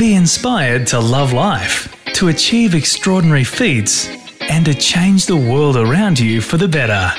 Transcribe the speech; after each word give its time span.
Be 0.00 0.14
inspired 0.14 0.86
to 0.86 0.98
love 0.98 1.34
life, 1.34 1.94
to 2.14 2.28
achieve 2.28 2.74
extraordinary 2.74 3.44
feats, 3.44 4.08
and 4.40 4.64
to 4.64 4.72
change 4.72 5.26
the 5.26 5.36
world 5.36 5.76
around 5.76 6.18
you 6.18 6.40
for 6.40 6.56
the 6.56 6.66
better. 6.66 7.12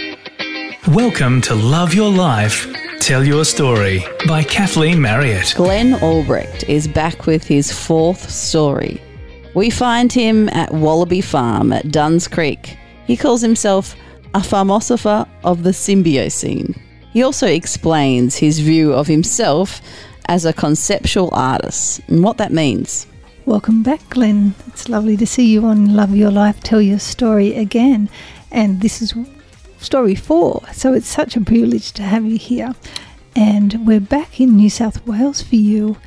Welcome 0.87 1.41
to 1.41 1.53
Love 1.53 1.93
Your 1.93 2.09
Life, 2.09 2.67
Tell 2.99 3.23
Your 3.23 3.45
Story 3.45 4.03
by 4.27 4.41
Kathleen 4.41 4.99
Marriott. 4.99 5.53
Glenn 5.55 5.93
Albrecht 6.01 6.63
is 6.67 6.87
back 6.87 7.27
with 7.27 7.43
his 7.43 7.71
fourth 7.71 8.31
story. 8.31 8.99
We 9.53 9.69
find 9.69 10.11
him 10.11 10.49
at 10.49 10.73
Wallaby 10.73 11.21
Farm 11.21 11.71
at 11.71 11.91
Duns 11.91 12.27
Creek. 12.27 12.79
He 13.05 13.15
calls 13.15 13.43
himself 13.43 13.95
a 14.33 14.39
farmosopher 14.39 15.29
of 15.43 15.61
the 15.61 15.69
Symbiocene. 15.69 16.81
He 17.13 17.21
also 17.21 17.45
explains 17.45 18.37
his 18.37 18.59
view 18.59 18.91
of 18.91 19.05
himself 19.05 19.81
as 20.31 20.45
a 20.45 20.53
conceptual 20.53 21.27
artist 21.33 21.99
and 22.07 22.23
what 22.23 22.37
that 22.37 22.53
means. 22.53 23.05
Welcome 23.45 23.83
back, 23.83 23.99
Glenn. 24.09 24.55
It's 24.67 24.87
lovely 24.87 25.17
to 25.17 25.27
see 25.27 25.45
you 25.51 25.65
on 25.65 25.93
Love 25.93 26.15
Your 26.15 26.31
Life, 26.31 26.61
Tell 26.61 26.81
Your 26.81 26.99
Story 26.99 27.53
again. 27.55 28.09
And 28.49 28.79
this 28.79 29.01
is 29.01 29.13
story 29.79 30.15
four, 30.15 30.63
so 30.71 30.93
it's 30.93 31.09
such 31.09 31.35
a 31.35 31.41
privilege 31.41 31.91
to 31.93 32.03
have 32.03 32.25
you 32.25 32.37
here. 32.37 32.73
And 33.35 33.85
we're 33.85 33.99
back 33.99 34.39
in 34.39 34.55
New 34.55 34.69
South 34.69 35.05
Wales 35.05 35.41
for 35.41 35.57
you 35.57 35.97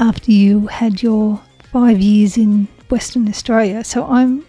after 0.00 0.32
you 0.32 0.68
had 0.68 1.02
your 1.02 1.42
five 1.70 2.00
years 2.00 2.38
in 2.38 2.68
Western 2.88 3.28
Australia. 3.28 3.84
So 3.84 4.06
I'm 4.06 4.46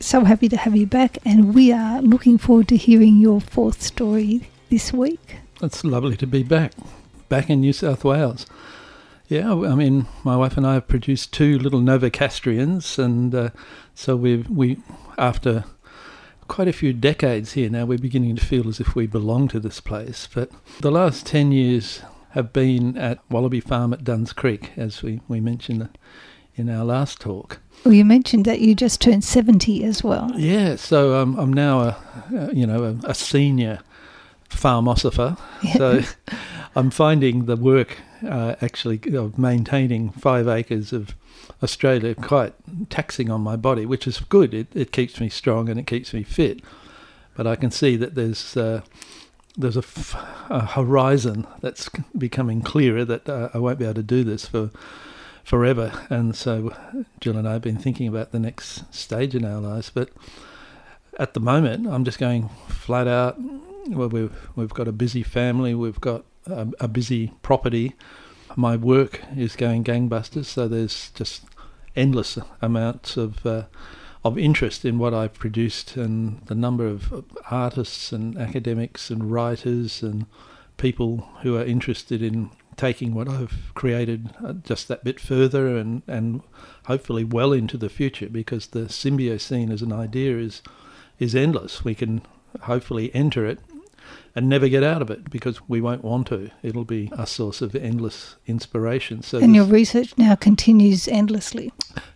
so 0.00 0.24
happy 0.24 0.50
to 0.50 0.58
have 0.58 0.76
you 0.76 0.86
back, 0.86 1.16
and 1.24 1.54
we 1.54 1.72
are 1.72 2.02
looking 2.02 2.36
forward 2.36 2.68
to 2.68 2.76
hearing 2.76 3.16
your 3.16 3.40
fourth 3.40 3.80
story 3.80 4.50
this 4.68 4.92
week. 4.92 5.36
It's 5.62 5.82
lovely 5.82 6.18
to 6.18 6.26
be 6.26 6.42
back, 6.42 6.72
back 7.30 7.48
in 7.48 7.62
New 7.62 7.72
South 7.72 8.04
Wales. 8.04 8.44
Yeah, 9.28 9.52
I 9.52 9.74
mean, 9.74 10.06
my 10.24 10.36
wife 10.36 10.58
and 10.58 10.66
I 10.66 10.74
have 10.74 10.88
produced 10.88 11.32
two 11.32 11.58
little 11.58 11.80
Novocastrians, 11.80 12.98
and 12.98 13.34
uh, 13.34 13.50
so 13.94 14.16
we 14.16 14.38
we 14.38 14.78
after 15.16 15.64
quite 16.48 16.68
a 16.68 16.72
few 16.72 16.92
decades 16.92 17.52
here 17.52 17.70
now, 17.70 17.86
we're 17.86 17.96
beginning 17.96 18.36
to 18.36 18.44
feel 18.44 18.68
as 18.68 18.80
if 18.80 18.94
we 18.94 19.06
belong 19.06 19.46
to 19.48 19.60
this 19.60 19.80
place. 19.80 20.28
But 20.34 20.50
the 20.80 20.90
last 20.90 21.24
ten 21.24 21.52
years 21.52 22.02
have 22.30 22.52
been 22.52 22.98
at 22.98 23.18
Wallaby 23.30 23.60
Farm 23.60 23.92
at 23.92 24.04
Duns 24.04 24.32
Creek, 24.32 24.72
as 24.76 25.02
we, 25.02 25.20
we 25.28 25.40
mentioned 25.40 25.88
in 26.56 26.68
our 26.68 26.84
last 26.84 27.20
talk. 27.20 27.60
Well, 27.84 27.94
you 27.94 28.04
mentioned 28.04 28.44
that 28.44 28.60
you 28.60 28.74
just 28.74 29.00
turned 29.00 29.24
70 29.24 29.82
as 29.84 30.04
well. 30.04 30.30
Yeah, 30.36 30.76
so 30.76 31.20
um, 31.20 31.38
I'm 31.38 31.52
now 31.52 31.80
a, 31.80 31.96
a 32.34 32.54
you 32.54 32.66
know 32.66 32.84
a, 32.84 33.10
a 33.10 33.14
senior 33.14 33.80
farmosopher. 34.48 35.38
Yeah. 35.62 35.76
So 35.76 36.02
I'm 36.76 36.90
finding 36.90 37.46
the 37.46 37.56
work 37.56 37.98
uh, 38.24 38.54
actually 38.62 39.00
of 39.14 39.38
maintaining 39.38 40.10
five 40.10 40.46
acres 40.46 40.92
of 40.92 41.14
Australia 41.62 42.14
quite 42.14 42.54
taxing 42.90 43.30
on 43.30 43.40
my 43.40 43.56
body, 43.56 43.84
which 43.86 44.06
is 44.06 44.20
good. 44.20 44.54
It, 44.54 44.68
it 44.74 44.92
keeps 44.92 45.20
me 45.20 45.28
strong 45.28 45.68
and 45.68 45.80
it 45.80 45.86
keeps 45.86 46.14
me 46.14 46.22
fit. 46.22 46.60
But 47.36 47.46
I 47.46 47.56
can 47.56 47.70
see 47.70 47.96
that 47.96 48.14
there's 48.14 48.56
uh, 48.56 48.82
there's 49.56 49.76
a, 49.76 49.80
f- 49.80 50.14
a 50.48 50.64
horizon 50.66 51.46
that's 51.60 51.90
becoming 52.16 52.62
clearer 52.62 53.04
that 53.04 53.28
uh, 53.28 53.48
I 53.52 53.58
won't 53.58 53.78
be 53.78 53.84
able 53.84 53.94
to 53.94 54.02
do 54.02 54.22
this 54.22 54.46
for 54.46 54.70
forever. 55.42 56.06
And 56.08 56.36
so 56.36 56.74
Jill 57.20 57.36
and 57.36 57.48
I 57.48 57.54
have 57.54 57.62
been 57.62 57.78
thinking 57.78 58.06
about 58.06 58.30
the 58.30 58.38
next 58.38 58.94
stage 58.94 59.34
in 59.34 59.44
our 59.44 59.60
lives. 59.60 59.90
But 59.90 60.10
at 61.18 61.34
the 61.34 61.40
moment, 61.40 61.88
I'm 61.88 62.04
just 62.04 62.18
going 62.18 62.48
flat 62.68 63.08
out. 63.08 63.36
Well, 63.88 64.08
we've 64.08 64.48
we've 64.54 64.74
got 64.74 64.86
a 64.86 64.92
busy 64.92 65.24
family. 65.24 65.74
We've 65.74 66.00
got 66.00 66.24
a, 66.46 66.68
a 66.80 66.88
busy 66.88 67.32
property. 67.42 67.94
My 68.56 68.76
work 68.76 69.20
is 69.36 69.56
going 69.56 69.84
gangbusters. 69.84 70.46
So 70.46 70.68
there's 70.68 71.10
just 71.10 71.44
endless 71.96 72.38
amounts 72.60 73.16
of 73.16 73.44
uh, 73.44 73.64
of 74.22 74.36
interest 74.36 74.84
in 74.84 74.98
what 74.98 75.14
I've 75.14 75.34
produced 75.34 75.96
and 75.96 76.44
the 76.46 76.54
number 76.54 76.86
of 76.86 77.24
artists 77.50 78.12
and 78.12 78.36
academics 78.36 79.10
and 79.10 79.30
writers 79.32 80.02
and 80.02 80.26
people 80.76 81.28
who 81.42 81.56
are 81.56 81.64
interested 81.64 82.22
in 82.22 82.50
taking 82.76 83.14
what 83.14 83.28
I've 83.28 83.72
created 83.74 84.30
uh, 84.44 84.54
just 84.54 84.88
that 84.88 85.04
bit 85.04 85.20
further 85.20 85.76
and, 85.76 86.02
and 86.06 86.42
hopefully 86.84 87.24
well 87.24 87.52
into 87.52 87.76
the 87.76 87.88
future 87.88 88.28
because 88.28 88.68
the 88.68 88.82
symbiocene 88.82 89.70
as 89.70 89.82
an 89.82 89.92
idea 89.92 90.38
is 90.38 90.62
is 91.18 91.34
endless. 91.34 91.84
We 91.84 91.94
can 91.94 92.22
hopefully 92.62 93.14
enter 93.14 93.44
it 93.44 93.58
and 94.34 94.48
never 94.48 94.68
get 94.68 94.82
out 94.82 95.02
of 95.02 95.10
it 95.10 95.30
because 95.30 95.68
we 95.68 95.80
won't 95.80 96.04
want 96.04 96.28
to. 96.28 96.50
It'll 96.62 96.84
be 96.84 97.10
a 97.12 97.26
source 97.26 97.60
of 97.60 97.74
endless 97.74 98.36
inspiration. 98.46 99.22
So 99.22 99.38
and 99.38 99.54
your 99.54 99.64
research 99.64 100.16
now 100.16 100.34
continues 100.34 101.08
endlessly. 101.08 101.72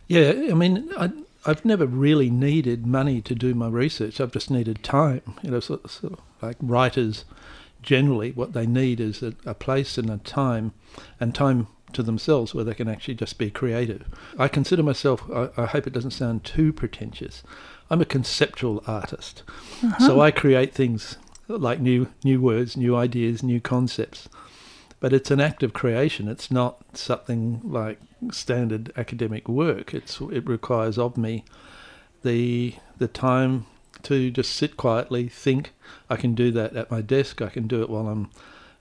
Yeah, 0.06 0.30
I 0.50 0.54
mean, 0.54 0.90
I, 0.96 1.10
I've 1.46 1.64
never 1.64 1.86
really 1.86 2.30
needed 2.30 2.86
money 2.86 3.20
to 3.22 3.34
do 3.34 3.54
my 3.54 3.68
research. 3.68 4.20
I've 4.20 4.32
just 4.32 4.50
needed 4.50 4.82
time. 4.82 5.22
You 5.42 5.50
know, 5.50 5.60
sort 5.60 5.84
of, 5.84 5.90
sort 5.90 6.12
of 6.14 6.20
like 6.40 6.56
writers 6.60 7.24
generally, 7.82 8.32
what 8.32 8.52
they 8.54 8.66
need 8.66 9.00
is 9.00 9.22
a, 9.22 9.34
a 9.44 9.54
place 9.54 9.98
and 9.98 10.10
a 10.10 10.18
time, 10.18 10.72
and 11.20 11.34
time 11.34 11.66
to 11.92 12.02
themselves 12.02 12.54
where 12.54 12.64
they 12.64 12.74
can 12.74 12.88
actually 12.88 13.14
just 13.14 13.38
be 13.38 13.50
creative. 13.50 14.06
I 14.38 14.48
consider 14.48 14.82
myself, 14.82 15.22
I, 15.30 15.50
I 15.56 15.66
hope 15.66 15.86
it 15.86 15.92
doesn't 15.92 16.10
sound 16.10 16.44
too 16.44 16.72
pretentious, 16.72 17.42
I'm 17.90 18.00
a 18.00 18.06
conceptual 18.06 18.82
artist. 18.86 19.42
Uh-huh. 19.82 20.06
So 20.06 20.20
I 20.20 20.30
create 20.30 20.74
things 20.74 21.18
like 21.48 21.80
new 21.80 22.08
new 22.22 22.40
words, 22.40 22.76
new 22.76 22.96
ideas, 22.96 23.42
new 23.42 23.60
concepts. 23.60 24.28
But 25.00 25.12
it's 25.12 25.30
an 25.30 25.40
act 25.40 25.62
of 25.62 25.72
creation. 25.72 26.28
It's 26.28 26.50
not 26.50 26.96
something 26.96 27.60
like 27.62 28.00
standard 28.30 28.92
academic 28.96 29.48
work. 29.48 29.92
It's 29.92 30.20
it 30.20 30.46
requires 30.46 30.98
of 30.98 31.16
me 31.16 31.44
the 32.22 32.74
the 32.98 33.08
time 33.08 33.66
to 34.02 34.30
just 34.30 34.52
sit 34.54 34.76
quietly, 34.76 35.28
think. 35.28 35.72
I 36.08 36.16
can 36.16 36.34
do 36.34 36.50
that 36.52 36.76
at 36.76 36.90
my 36.90 37.00
desk. 37.00 37.42
I 37.42 37.48
can 37.48 37.66
do 37.66 37.82
it 37.82 37.90
while 37.90 38.08
I'm 38.08 38.30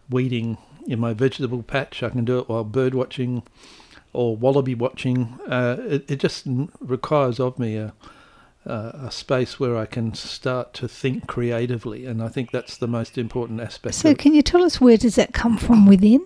weeding 0.09 0.57
in 0.87 0.99
my 0.99 1.13
vegetable 1.13 1.63
patch. 1.63 2.03
I 2.03 2.09
can 2.09 2.25
do 2.25 2.39
it 2.39 2.49
while 2.49 2.63
bird 2.63 2.93
watching 2.93 3.43
or 4.11 4.35
wallaby 4.35 4.75
watching. 4.75 5.39
Uh, 5.47 5.77
it, 5.79 6.11
it 6.11 6.19
just 6.19 6.45
requires 6.79 7.39
of 7.39 7.57
me 7.57 7.77
a, 7.77 7.93
uh, 8.65 8.91
a 8.93 9.11
space 9.11 9.59
where 9.59 9.77
I 9.77 9.85
can 9.85 10.13
start 10.13 10.73
to 10.75 10.87
think 10.87 11.27
creatively, 11.27 12.05
and 12.05 12.21
I 12.21 12.29
think 12.29 12.51
that's 12.51 12.77
the 12.77 12.87
most 12.87 13.17
important 13.17 13.61
aspect. 13.61 13.95
So, 13.95 14.15
can 14.15 14.33
you 14.33 14.41
tell 14.41 14.63
us 14.63 14.79
where 14.79 14.97
does 14.97 15.15
that 15.15 15.33
come 15.33 15.57
from 15.57 15.85
within? 15.85 16.25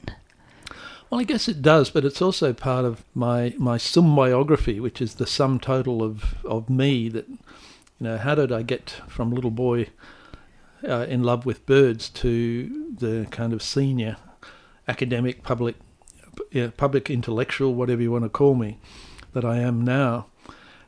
Well, 1.09 1.21
I 1.21 1.23
guess 1.23 1.47
it 1.47 1.61
does, 1.61 1.89
but 1.89 2.03
it's 2.03 2.21
also 2.21 2.53
part 2.53 2.85
of 2.85 3.03
my 3.15 3.53
my 3.57 3.77
symbiography, 3.77 4.79
which 4.81 5.01
is 5.01 5.15
the 5.15 5.27
sum 5.27 5.59
total 5.59 6.03
of 6.03 6.35
of 6.45 6.69
me. 6.69 7.09
That 7.09 7.27
you 7.29 7.37
know, 7.99 8.17
how 8.17 8.35
did 8.35 8.51
I 8.51 8.61
get 8.61 9.01
from 9.07 9.31
little 9.31 9.51
boy 9.51 9.87
uh, 10.87 11.05
in 11.09 11.23
love 11.23 11.45
with 11.45 11.65
birds 11.65 12.09
to 12.09 12.93
the 12.93 13.27
kind 13.31 13.53
of 13.53 13.63
senior 13.63 14.17
academic 14.87 15.43
public 15.43 15.75
yeah, 16.51 16.69
public 16.75 17.09
intellectual, 17.09 17.73
whatever 17.73 18.01
you 18.01 18.11
want 18.11 18.23
to 18.23 18.29
call 18.29 18.55
me, 18.55 18.79
that 19.33 19.45
I 19.45 19.57
am 19.57 19.83
now. 19.83 20.27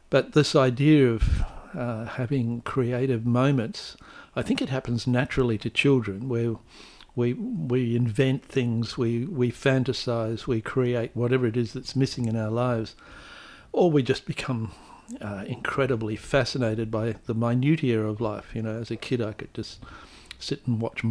But 0.09 0.34
this 0.34 0.56
idea 0.56 1.09
of 1.09 1.44
uh, 1.75 2.06
having 2.06 2.62
creative 2.62 3.25
moments, 3.25 3.96
I 4.36 4.42
think 4.42 4.62
it 4.62 4.70
happens 4.70 5.06
naturally 5.06 5.58
to 5.59 5.70
children 5.70 6.30
where 6.30 6.56
we 7.16 7.34
we 7.34 7.96
invent 7.96 8.46
things, 8.46 8.98
we, 8.98 9.25
we 9.25 9.52
fantasize, 9.52 10.48
we 10.48 10.62
create 10.62 11.12
whatever 11.14 11.46
it 11.46 11.58
is 11.58 11.74
that's 11.74 11.96
missing 11.96 12.28
in 12.28 12.36
our 12.36 12.50
lives, 12.50 12.96
or 13.72 13.92
we 13.92 14.02
just 14.02 14.25
become 14.25 14.72
uh, 15.22 15.44
incredibly 15.48 16.16
fascinated 16.16 16.90
by 16.90 17.16
the 17.25 17.34
minutiae 17.34 18.02
of 18.02 18.22
life. 18.22 18.56
You 18.56 18.62
know, 18.64 18.80
as 18.80 18.92
a 18.92 18.96
kid, 18.96 19.22
I 19.22 19.34
could 19.34 19.53
just 19.53 19.84
sit 20.40 20.66
and 20.66 20.81
watch 20.81 21.03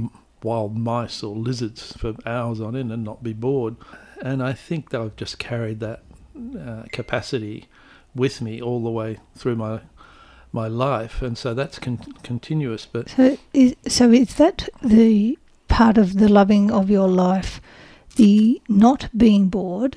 wild 0.43 0.77
mice 0.77 1.23
or 1.23 1.35
lizards 1.37 1.93
for 1.97 2.15
hours 2.25 2.61
on 2.61 2.77
end 2.77 2.93
and 2.93 3.05
not 3.05 3.23
be 3.23 3.33
bored. 3.33 3.77
And 4.23 4.43
I 4.43 4.53
think 4.53 4.91
that 4.91 5.01
I've 5.01 5.17
just 5.17 5.39
carried 5.39 5.81
that 5.81 6.03
uh, 6.59 6.85
capacity 6.91 7.69
with 8.15 8.41
me 8.41 8.61
all 8.61 8.83
the 8.83 8.91
way 8.91 9.19
through 9.37 9.57
my 9.57 9.81
my 10.53 10.67
life, 10.67 11.21
and 11.23 11.37
so 11.37 11.55
that's 11.55 11.79
con- 11.79 12.15
continuous. 12.23 12.87
But 12.87 13.11
so 13.11 13.39
is 13.53 13.75
so 13.87 14.11
is 14.11 14.35
that 14.37 14.69
the 14.83 15.39
part 15.69 15.99
of 15.99 16.15
the 16.19 16.29
loving 16.29 16.71
of 16.71 16.91
your 16.91 17.09
life, 17.09 17.61
the 18.17 18.61
not 18.69 19.09
being 19.17 19.49
bored, 19.49 19.97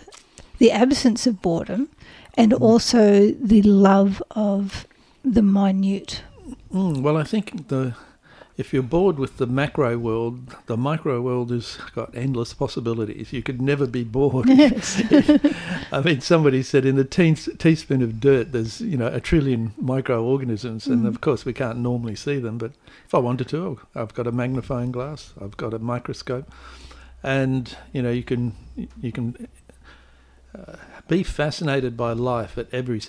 the 0.58 0.72
absence 0.72 1.26
of 1.26 1.42
boredom, 1.42 1.90
and 2.36 2.52
mm. 2.52 2.62
also 2.62 3.32
the 3.32 3.62
love 3.62 4.22
of 4.32 4.86
the 5.24 5.42
minute. 5.42 6.24
Mm, 6.74 7.02
well, 7.02 7.18
I 7.18 7.24
think 7.24 7.68
the 7.68 7.96
if 8.62 8.72
you're 8.72 8.84
bored 8.84 9.18
with 9.18 9.38
the 9.38 9.48
macro 9.48 9.98
world, 9.98 10.56
the 10.68 10.78
micro 10.78 11.20
world 11.20 11.50
has 11.50 11.78
got 11.96 12.16
endless 12.16 12.54
possibilities. 12.54 13.34
You 13.34 13.42
could 13.42 13.60
never 13.60 13.88
be 13.88 14.04
bored. 14.04 14.48
Yes. 14.62 15.02
I 15.92 16.02
mean, 16.02 16.22
somebody 16.22 16.62
said 16.62 16.86
in 16.86 16.96
the 16.96 17.04
teaspoon 17.04 18.04
of 18.04 18.20
dirt, 18.20 18.52
there's 18.52 18.80
you 18.80 18.96
know 18.96 19.08
a 19.08 19.20
trillion 19.20 19.74
microorganisms, 19.78 20.86
mm. 20.86 20.94
and 20.94 21.08
of 21.08 21.20
course 21.20 21.44
we 21.44 21.54
can't 21.54 21.80
normally 21.80 22.16
see 22.16 22.38
them. 22.38 22.60
But 22.60 22.74
if 23.08 23.16
I 23.16 23.18
wanted 23.18 23.50
to, 23.50 23.80
I've 23.96 24.14
got 24.14 24.28
a 24.28 24.32
magnifying 24.32 24.92
glass, 24.92 25.34
I've 25.42 25.58
got 25.58 25.74
a 25.74 25.80
microscope, 25.80 26.48
and 27.24 27.76
you 27.92 28.04
know 28.04 28.12
you 28.12 28.24
can 28.24 28.54
you 29.02 29.12
can 29.12 29.48
uh, 30.54 30.76
be 31.08 31.24
fascinated 31.24 31.98
by 31.98 32.14
life 32.14 32.58
at 32.58 32.72
every 32.72 33.02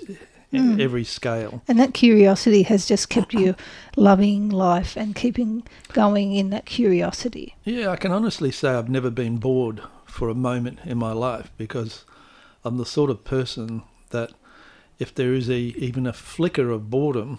Hmm. 0.61 0.81
every 0.81 1.05
scale. 1.05 1.63
And 1.67 1.81
that 1.81 1.95
curiosity 1.95 2.63
has 2.65 2.87
just 2.87 3.09
kept 3.09 3.33
you 3.43 3.55
loving 3.97 4.51
life 4.51 4.97
and 4.97 5.15
keeping 5.15 5.63
going 5.93 6.35
in 6.35 6.51
that 6.51 6.67
curiosity. 6.67 7.57
Yeah, 7.65 7.89
I 7.89 7.97
can 7.97 8.13
honestly 8.13 8.51
say 8.51 8.71
I've 8.71 8.91
never 8.91 9.11
been 9.11 9.39
bored 9.39 9.83
for 10.05 10.29
a 10.29 10.35
moment 10.35 10.81
in 10.85 10.99
my 10.99 11.13
life 11.13 11.51
because 11.57 12.05
I'm 12.65 12.77
the 12.77 12.87
sort 12.87 13.11
of 13.11 13.25
person 13.25 13.83
that 14.11 14.33
if 14.99 15.15
there 15.15 15.33
is 15.33 15.49
a 15.49 15.59
even 15.59 16.07
a 16.07 16.13
flicker 16.13 16.71
of 16.71 16.91
boredom, 16.91 17.39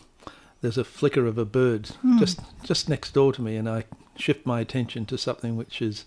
there's 0.61 0.77
a 0.77 0.83
flicker 0.83 1.27
of 1.27 1.37
a 1.37 1.45
bird 1.45 1.89
hmm. 2.01 2.17
just 2.17 2.39
just 2.63 2.89
next 2.89 3.13
door 3.13 3.31
to 3.33 3.41
me, 3.41 3.55
and 3.55 3.69
I 3.69 3.85
shift 4.15 4.45
my 4.45 4.59
attention 4.59 5.05
to 5.05 5.17
something 5.17 5.55
which 5.55 5.81
is 5.81 6.05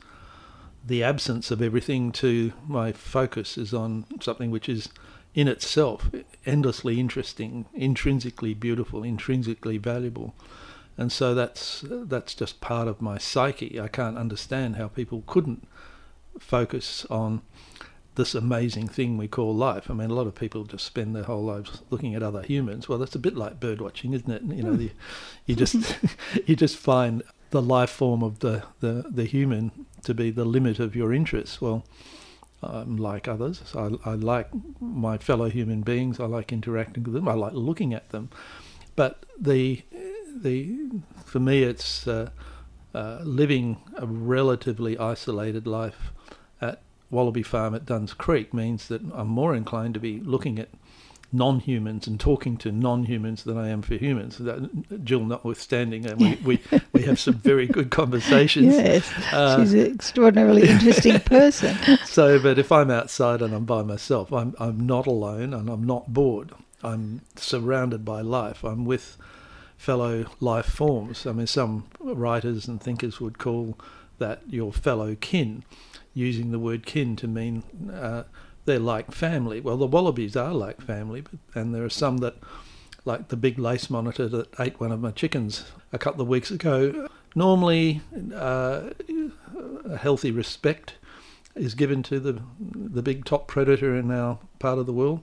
the 0.84 1.02
absence 1.02 1.50
of 1.50 1.60
everything 1.60 2.12
to 2.12 2.52
my 2.66 2.92
focus 2.92 3.58
is 3.58 3.74
on 3.74 4.04
something 4.20 4.50
which 4.50 4.68
is 4.68 4.88
in 5.36 5.46
itself 5.46 6.10
endlessly 6.46 6.98
interesting, 6.98 7.66
intrinsically 7.74 8.54
beautiful, 8.54 9.04
intrinsically 9.04 9.76
valuable. 9.76 10.34
And 10.96 11.12
so 11.12 11.34
that's 11.34 11.84
that's 11.86 12.34
just 12.34 12.62
part 12.62 12.88
of 12.88 13.02
my 13.02 13.18
psyche. 13.18 13.78
I 13.78 13.86
can't 13.86 14.16
understand 14.16 14.76
how 14.76 14.88
people 14.88 15.22
couldn't 15.26 15.68
focus 16.40 17.04
on 17.10 17.42
this 18.14 18.34
amazing 18.34 18.88
thing 18.88 19.18
we 19.18 19.28
call 19.28 19.54
life. 19.54 19.90
I 19.90 19.94
mean, 19.94 20.10
a 20.10 20.14
lot 20.14 20.26
of 20.26 20.34
people 20.34 20.64
just 20.64 20.86
spend 20.86 21.14
their 21.14 21.24
whole 21.24 21.44
lives 21.44 21.82
looking 21.90 22.14
at 22.14 22.22
other 22.22 22.42
humans. 22.42 22.88
Well, 22.88 22.98
that's 22.98 23.14
a 23.14 23.18
bit 23.18 23.36
like 23.36 23.60
bird 23.60 23.82
watching, 23.82 24.14
isn't 24.14 24.30
it? 24.30 24.42
You 24.42 24.62
know, 24.62 24.70
hmm. 24.70 24.78
the, 24.78 24.90
you 25.44 25.54
just 25.54 25.98
you 26.46 26.56
just 26.56 26.78
find 26.78 27.22
the 27.50 27.60
life 27.60 27.90
form 27.90 28.22
of 28.22 28.38
the, 28.38 28.64
the, 28.80 29.04
the 29.08 29.24
human 29.24 29.86
to 30.02 30.14
be 30.14 30.30
the 30.30 30.46
limit 30.46 30.80
of 30.80 30.96
your 30.96 31.12
interests. 31.12 31.60
Well, 31.60 31.84
I'm 32.62 32.96
like 32.96 33.28
others. 33.28 33.62
So 33.66 33.98
I, 34.04 34.10
I 34.10 34.14
like 34.14 34.48
my 34.80 35.18
fellow 35.18 35.48
human 35.48 35.82
beings. 35.82 36.18
I 36.18 36.24
like 36.24 36.52
interacting 36.52 37.04
with 37.04 37.14
them. 37.14 37.28
I 37.28 37.34
like 37.34 37.52
looking 37.52 37.92
at 37.94 38.10
them. 38.10 38.30
But 38.94 39.24
the 39.38 39.82
the 40.34 40.88
for 41.24 41.38
me, 41.38 41.62
it's 41.62 42.06
uh, 42.06 42.30
uh, 42.94 43.20
living 43.22 43.78
a 43.96 44.06
relatively 44.06 44.98
isolated 44.98 45.66
life 45.66 46.12
at 46.60 46.82
Wallaby 47.10 47.42
Farm 47.42 47.74
at 47.74 47.86
Duns 47.86 48.14
Creek 48.14 48.52
means 48.52 48.88
that 48.88 49.02
I'm 49.14 49.28
more 49.28 49.54
inclined 49.54 49.94
to 49.94 50.00
be 50.00 50.20
looking 50.20 50.58
at 50.58 50.70
non-humans 51.32 52.06
and 52.06 52.18
talking 52.18 52.56
to 52.58 52.72
non-humans 52.72 53.44
than 53.44 53.58
I 53.58 53.68
am 53.68 53.82
for 53.82 53.94
humans. 53.94 54.38
That, 54.38 55.04
Jill 55.04 55.24
notwithstanding, 55.24 56.06
and 56.06 56.20
we, 56.20 56.34
we, 56.44 56.80
we 56.92 57.02
have 57.02 57.18
some 57.18 57.34
very 57.34 57.66
good 57.66 57.90
conversations. 57.90 58.74
Yes, 58.74 59.10
Uh, 59.32 59.58
she's 59.60 59.74
an 59.74 59.94
extraordinarily 59.94 60.68
interesting 60.68 61.20
person. 61.36 61.76
So, 62.04 62.38
but 62.38 62.58
if 62.58 62.70
I'm 62.72 62.90
outside 62.90 63.42
and 63.42 63.54
I'm 63.54 63.64
by 63.64 63.82
myself, 63.82 64.32
I'm 64.32 64.54
I'm 64.58 64.86
not 64.86 65.06
alone 65.06 65.52
and 65.52 65.68
I'm 65.68 65.84
not 65.84 66.12
bored. 66.12 66.52
I'm 66.82 67.22
surrounded 67.36 68.04
by 68.04 68.20
life. 68.20 68.64
I'm 68.64 68.84
with 68.84 69.16
fellow 69.76 70.26
life 70.40 70.66
forms. 70.66 71.26
I 71.26 71.32
mean, 71.32 71.46
some 71.46 71.84
writers 72.00 72.68
and 72.68 72.80
thinkers 72.80 73.20
would 73.20 73.38
call 73.38 73.78
that 74.18 74.40
your 74.48 74.72
fellow 74.72 75.14
kin, 75.16 75.64
using 76.14 76.50
the 76.50 76.58
word 76.58 76.86
kin 76.86 77.16
to 77.16 77.28
mean 77.28 77.62
uh, 77.92 78.22
they're 78.66 78.78
like 78.78 79.12
family. 79.12 79.60
Well, 79.60 79.76
the 79.76 79.86
wallabies 79.86 80.36
are 80.36 80.52
like 80.52 80.80
family, 80.82 81.22
but, 81.22 81.60
and 81.60 81.74
there 81.74 81.84
are 81.84 81.90
some 81.90 82.18
that, 82.18 82.36
like 83.04 83.28
the 83.28 83.36
big 83.36 83.58
lace 83.58 83.88
monitor 83.88 84.28
that 84.28 84.48
ate 84.60 84.78
one 84.78 84.92
of 84.92 85.00
my 85.00 85.12
chickens 85.12 85.64
a 85.92 85.98
couple 85.98 86.20
of 86.22 86.28
weeks 86.28 86.50
ago. 86.50 87.08
Normally, 87.34 88.02
uh, 88.34 88.90
a 89.88 89.96
healthy 89.96 90.30
respect 90.30 90.94
is 91.54 91.74
given 91.74 92.02
to 92.02 92.20
the 92.20 92.42
the 92.60 93.02
big 93.02 93.24
top 93.24 93.48
predator 93.48 93.96
in 93.96 94.10
our 94.10 94.38
part 94.58 94.78
of 94.78 94.86
the 94.86 94.92
world. 94.92 95.22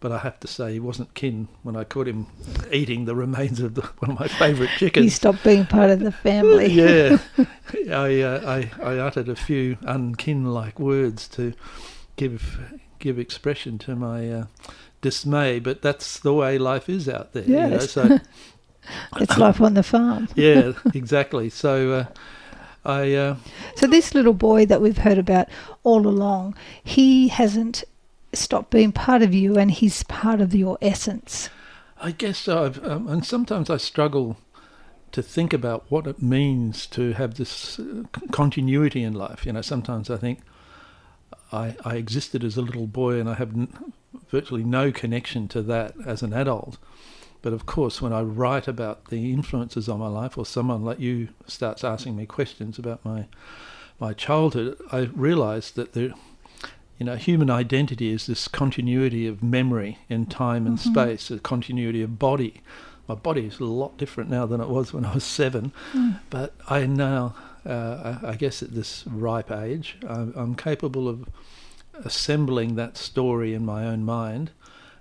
But 0.00 0.12
I 0.12 0.18
have 0.18 0.38
to 0.40 0.46
say, 0.46 0.74
he 0.74 0.80
wasn't 0.80 1.12
kin 1.14 1.48
when 1.64 1.74
I 1.74 1.82
caught 1.82 2.06
him 2.06 2.28
eating 2.70 3.04
the 3.04 3.16
remains 3.16 3.58
of 3.58 3.74
the, 3.74 3.82
one 3.98 4.12
of 4.12 4.20
my 4.20 4.28
favourite 4.28 4.70
chickens. 4.78 5.04
He 5.04 5.10
stopped 5.10 5.42
being 5.42 5.66
part 5.66 5.90
of 5.90 5.98
the 5.98 6.12
family. 6.12 6.66
yeah, 6.72 7.18
I, 7.90 8.20
uh, 8.20 8.40
I 8.46 8.70
I 8.80 8.98
uttered 8.98 9.28
a 9.28 9.34
few 9.34 9.74
unkin-like 9.82 10.78
words 10.78 11.26
to 11.28 11.52
give 12.18 12.80
give 12.98 13.18
expression 13.18 13.78
to 13.78 13.96
my 13.96 14.30
uh, 14.30 14.46
dismay. 15.00 15.58
But 15.58 15.82
that's 15.82 16.18
the 16.18 16.34
way 16.34 16.58
life 16.58 16.88
is 16.88 17.08
out 17.08 17.32
there. 17.32 17.44
You 17.44 17.68
know? 17.68 17.78
So 17.78 18.18
It's 19.20 19.38
life 19.38 19.60
on 19.60 19.74
the 19.74 19.82
farm. 19.82 20.28
yeah, 20.34 20.72
exactly. 20.94 21.50
So 21.50 21.92
uh, 21.92 22.04
I. 22.84 23.14
Uh, 23.14 23.36
So 23.76 23.86
this 23.86 24.14
little 24.14 24.34
boy 24.34 24.66
that 24.66 24.80
we've 24.80 24.98
heard 24.98 25.18
about 25.18 25.48
all 25.82 26.06
along, 26.06 26.56
he 26.82 27.28
hasn't 27.28 27.84
stopped 28.32 28.70
being 28.70 28.92
part 28.92 29.22
of 29.22 29.34
you, 29.34 29.56
and 29.56 29.70
he's 29.70 30.02
part 30.04 30.40
of 30.40 30.54
your 30.54 30.78
essence. 30.82 31.50
I 32.00 32.12
guess 32.12 32.38
so. 32.38 32.64
I've, 32.64 32.84
um, 32.84 33.08
and 33.08 33.24
sometimes 33.24 33.70
I 33.70 33.76
struggle 33.76 34.36
to 35.12 35.22
think 35.22 35.52
about 35.52 35.84
what 35.88 36.06
it 36.06 36.22
means 36.22 36.86
to 36.86 37.12
have 37.12 37.34
this 37.34 37.78
uh, 37.78 38.04
continuity 38.30 39.02
in 39.02 39.14
life. 39.14 39.46
You 39.46 39.52
know, 39.52 39.62
sometimes 39.62 40.10
I 40.10 40.16
think 40.16 40.40
I, 41.52 41.76
I 41.84 41.96
existed 41.96 42.44
as 42.44 42.56
a 42.56 42.62
little 42.62 42.86
boy 42.86 43.18
and 43.18 43.28
I 43.28 43.34
have 43.34 43.54
n- 43.54 43.92
virtually 44.30 44.64
no 44.64 44.92
connection 44.92 45.48
to 45.48 45.62
that 45.62 45.94
as 46.04 46.22
an 46.22 46.32
adult. 46.32 46.78
But 47.42 47.52
of 47.52 47.66
course, 47.66 48.02
when 48.02 48.12
I 48.12 48.22
write 48.22 48.66
about 48.66 49.06
the 49.06 49.32
influences 49.32 49.88
on 49.88 50.00
my 50.00 50.08
life, 50.08 50.36
or 50.36 50.44
someone 50.44 50.84
like 50.84 50.98
you 50.98 51.28
starts 51.46 51.84
asking 51.84 52.16
me 52.16 52.26
questions 52.26 52.78
about 52.78 53.04
my 53.04 53.26
my 54.00 54.12
childhood, 54.12 54.76
I 54.92 55.10
realise 55.14 55.70
that 55.72 55.92
the 55.92 56.14
you 56.98 57.06
know 57.06 57.16
human 57.16 57.50
identity 57.50 58.10
is 58.10 58.26
this 58.26 58.48
continuity 58.48 59.26
of 59.26 59.42
memory 59.42 59.98
in 60.08 60.26
time 60.26 60.66
and 60.66 60.78
mm-hmm. 60.78 60.92
space, 60.92 61.30
a 61.30 61.38
continuity 61.38 62.02
of 62.02 62.18
body. 62.18 62.60
My 63.06 63.14
body 63.14 63.46
is 63.46 63.60
a 63.60 63.64
lot 63.64 63.96
different 63.96 64.30
now 64.30 64.44
than 64.44 64.60
it 64.60 64.68
was 64.68 64.92
when 64.92 65.06
I 65.06 65.14
was 65.14 65.24
seven, 65.24 65.72
mm. 65.92 66.20
but 66.28 66.54
I 66.68 66.84
now, 66.84 67.34
uh, 67.66 68.18
I 68.22 68.30
I 68.30 68.36
guess, 68.36 68.62
at 68.62 68.74
this 68.74 69.04
ripe 69.06 69.50
age, 69.50 69.96
I'm, 70.06 70.32
I'm 70.36 70.54
capable 70.54 71.08
of 71.08 71.28
assembling 72.04 72.76
that 72.76 72.96
story 72.96 73.54
in 73.54 73.64
my 73.64 73.86
own 73.86 74.04
mind. 74.04 74.50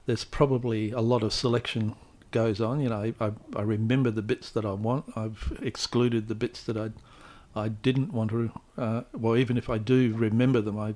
There's 0.05 0.23
probably 0.23 0.91
a 0.91 1.01
lot 1.01 1.23
of 1.23 1.33
selection 1.33 1.95
goes 2.31 2.61
on. 2.61 2.79
You 2.79 2.89
know, 2.89 3.01
I, 3.19 3.25
I, 3.25 3.31
I 3.55 3.61
remember 3.61 4.11
the 4.11 4.21
bits 4.21 4.49
that 4.51 4.65
I 4.65 4.73
want. 4.73 5.05
I've 5.15 5.57
excluded 5.61 6.27
the 6.27 6.35
bits 6.35 6.63
that 6.63 6.77
I 6.77 6.91
I 7.55 7.69
didn't 7.69 8.13
want 8.13 8.31
to. 8.31 8.51
Uh, 8.77 9.01
well, 9.13 9.35
even 9.35 9.57
if 9.57 9.69
I 9.69 9.77
do 9.77 10.13
remember 10.15 10.61
them, 10.61 10.77
I 10.77 10.95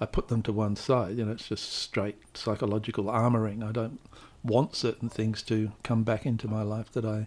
I 0.00 0.06
put 0.06 0.28
them 0.28 0.42
to 0.42 0.52
one 0.52 0.76
side. 0.76 1.18
You 1.18 1.26
know, 1.26 1.32
it's 1.32 1.48
just 1.48 1.72
straight 1.72 2.16
psychological 2.34 3.04
armoring. 3.04 3.62
I 3.66 3.72
don't 3.72 4.00
want 4.42 4.74
certain 4.74 5.08
things 5.08 5.42
to 5.42 5.72
come 5.82 6.02
back 6.02 6.24
into 6.24 6.48
my 6.48 6.62
life 6.62 6.90
that 6.92 7.04
I 7.04 7.26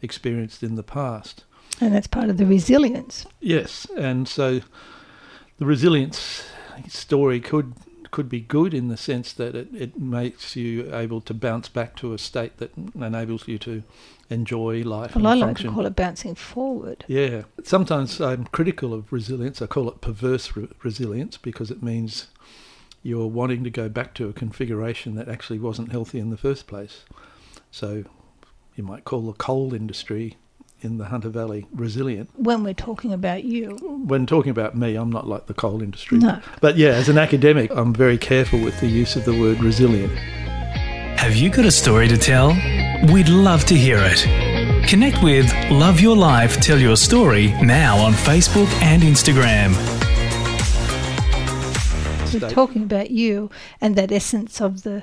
experienced 0.00 0.62
in 0.62 0.74
the 0.74 0.82
past. 0.82 1.44
And 1.80 1.94
that's 1.94 2.06
part 2.06 2.30
of 2.30 2.36
the 2.38 2.46
resilience. 2.46 3.26
Yes, 3.40 3.86
and 3.96 4.26
so 4.26 4.60
the 5.58 5.66
resilience 5.66 6.44
story 6.88 7.40
could 7.40 7.74
could 8.12 8.28
be 8.30 8.40
good 8.40 8.72
in 8.72 8.88
the 8.88 8.96
sense 8.96 9.32
that 9.34 9.54
it, 9.54 9.68
it 9.74 9.98
makes 10.00 10.56
you 10.56 10.94
able 10.94 11.20
to 11.20 11.34
bounce 11.34 11.68
back 11.68 11.94
to 11.96 12.14
a 12.14 12.18
state 12.18 12.56
that 12.58 12.70
enables 12.94 13.46
you 13.46 13.58
to 13.58 13.82
enjoy 14.30 14.82
life 14.82 15.14
Well, 15.14 15.26
I 15.26 15.34
like 15.34 15.48
function. 15.48 15.68
to 15.70 15.74
call 15.74 15.86
it 15.86 15.96
bouncing 15.96 16.34
forward. 16.34 17.04
Yeah. 17.08 17.42
Sometimes 17.62 18.18
I'm 18.20 18.44
critical 18.46 18.94
of 18.94 19.12
resilience. 19.12 19.60
I 19.60 19.66
call 19.66 19.88
it 19.90 20.00
perverse 20.00 20.56
re- 20.56 20.68
resilience 20.82 21.36
because 21.36 21.70
it 21.70 21.82
means 21.82 22.28
you're 23.02 23.26
wanting 23.26 23.64
to 23.64 23.70
go 23.70 23.88
back 23.90 24.14
to 24.14 24.28
a 24.28 24.32
configuration 24.32 25.14
that 25.16 25.28
actually 25.28 25.58
wasn't 25.58 25.92
healthy 25.92 26.18
in 26.18 26.30
the 26.30 26.38
first 26.38 26.66
place. 26.66 27.04
So 27.70 28.04
you 28.76 28.84
might 28.84 29.04
call 29.04 29.22
the 29.22 29.32
coal 29.34 29.74
industry 29.74 30.36
in 30.86 30.98
the 30.98 31.06
Hunter 31.06 31.28
Valley 31.28 31.66
resilient. 31.74 32.30
When 32.36 32.62
we're 32.62 32.72
talking 32.72 33.12
about 33.12 33.44
you, 33.44 33.76
When 34.06 34.24
talking 34.24 34.50
about 34.50 34.76
me, 34.76 34.94
I'm 34.94 35.10
not 35.10 35.26
like 35.26 35.46
the 35.46 35.54
coal 35.54 35.82
industry. 35.82 36.18
No. 36.18 36.40
But 36.60 36.76
yeah, 36.76 36.90
as 36.90 37.08
an 37.08 37.18
academic, 37.18 37.70
I'm 37.74 37.92
very 37.92 38.16
careful 38.16 38.60
with 38.60 38.80
the 38.80 38.86
use 38.86 39.16
of 39.16 39.24
the 39.24 39.38
word 39.38 39.60
resilient. 39.60 40.12
Have 41.18 41.34
you 41.34 41.50
got 41.50 41.64
a 41.66 41.70
story 41.70 42.06
to 42.08 42.16
tell? 42.16 42.50
We'd 43.12 43.28
love 43.28 43.64
to 43.66 43.74
hear 43.74 43.98
it. 44.00 44.88
Connect 44.88 45.22
with 45.22 45.52
Love 45.70 46.00
Your 46.00 46.16
Life, 46.16 46.60
Tell 46.60 46.78
Your 46.78 46.96
Story 46.96 47.48
now 47.62 47.98
on 47.98 48.12
Facebook 48.12 48.70
and 48.80 49.02
Instagram. 49.02 49.74
we're 52.32 52.48
talking 52.50 52.82
about 52.82 53.10
you 53.10 53.50
and 53.80 53.96
that 53.96 54.12
essence 54.12 54.60
of 54.60 54.82
the 54.82 55.02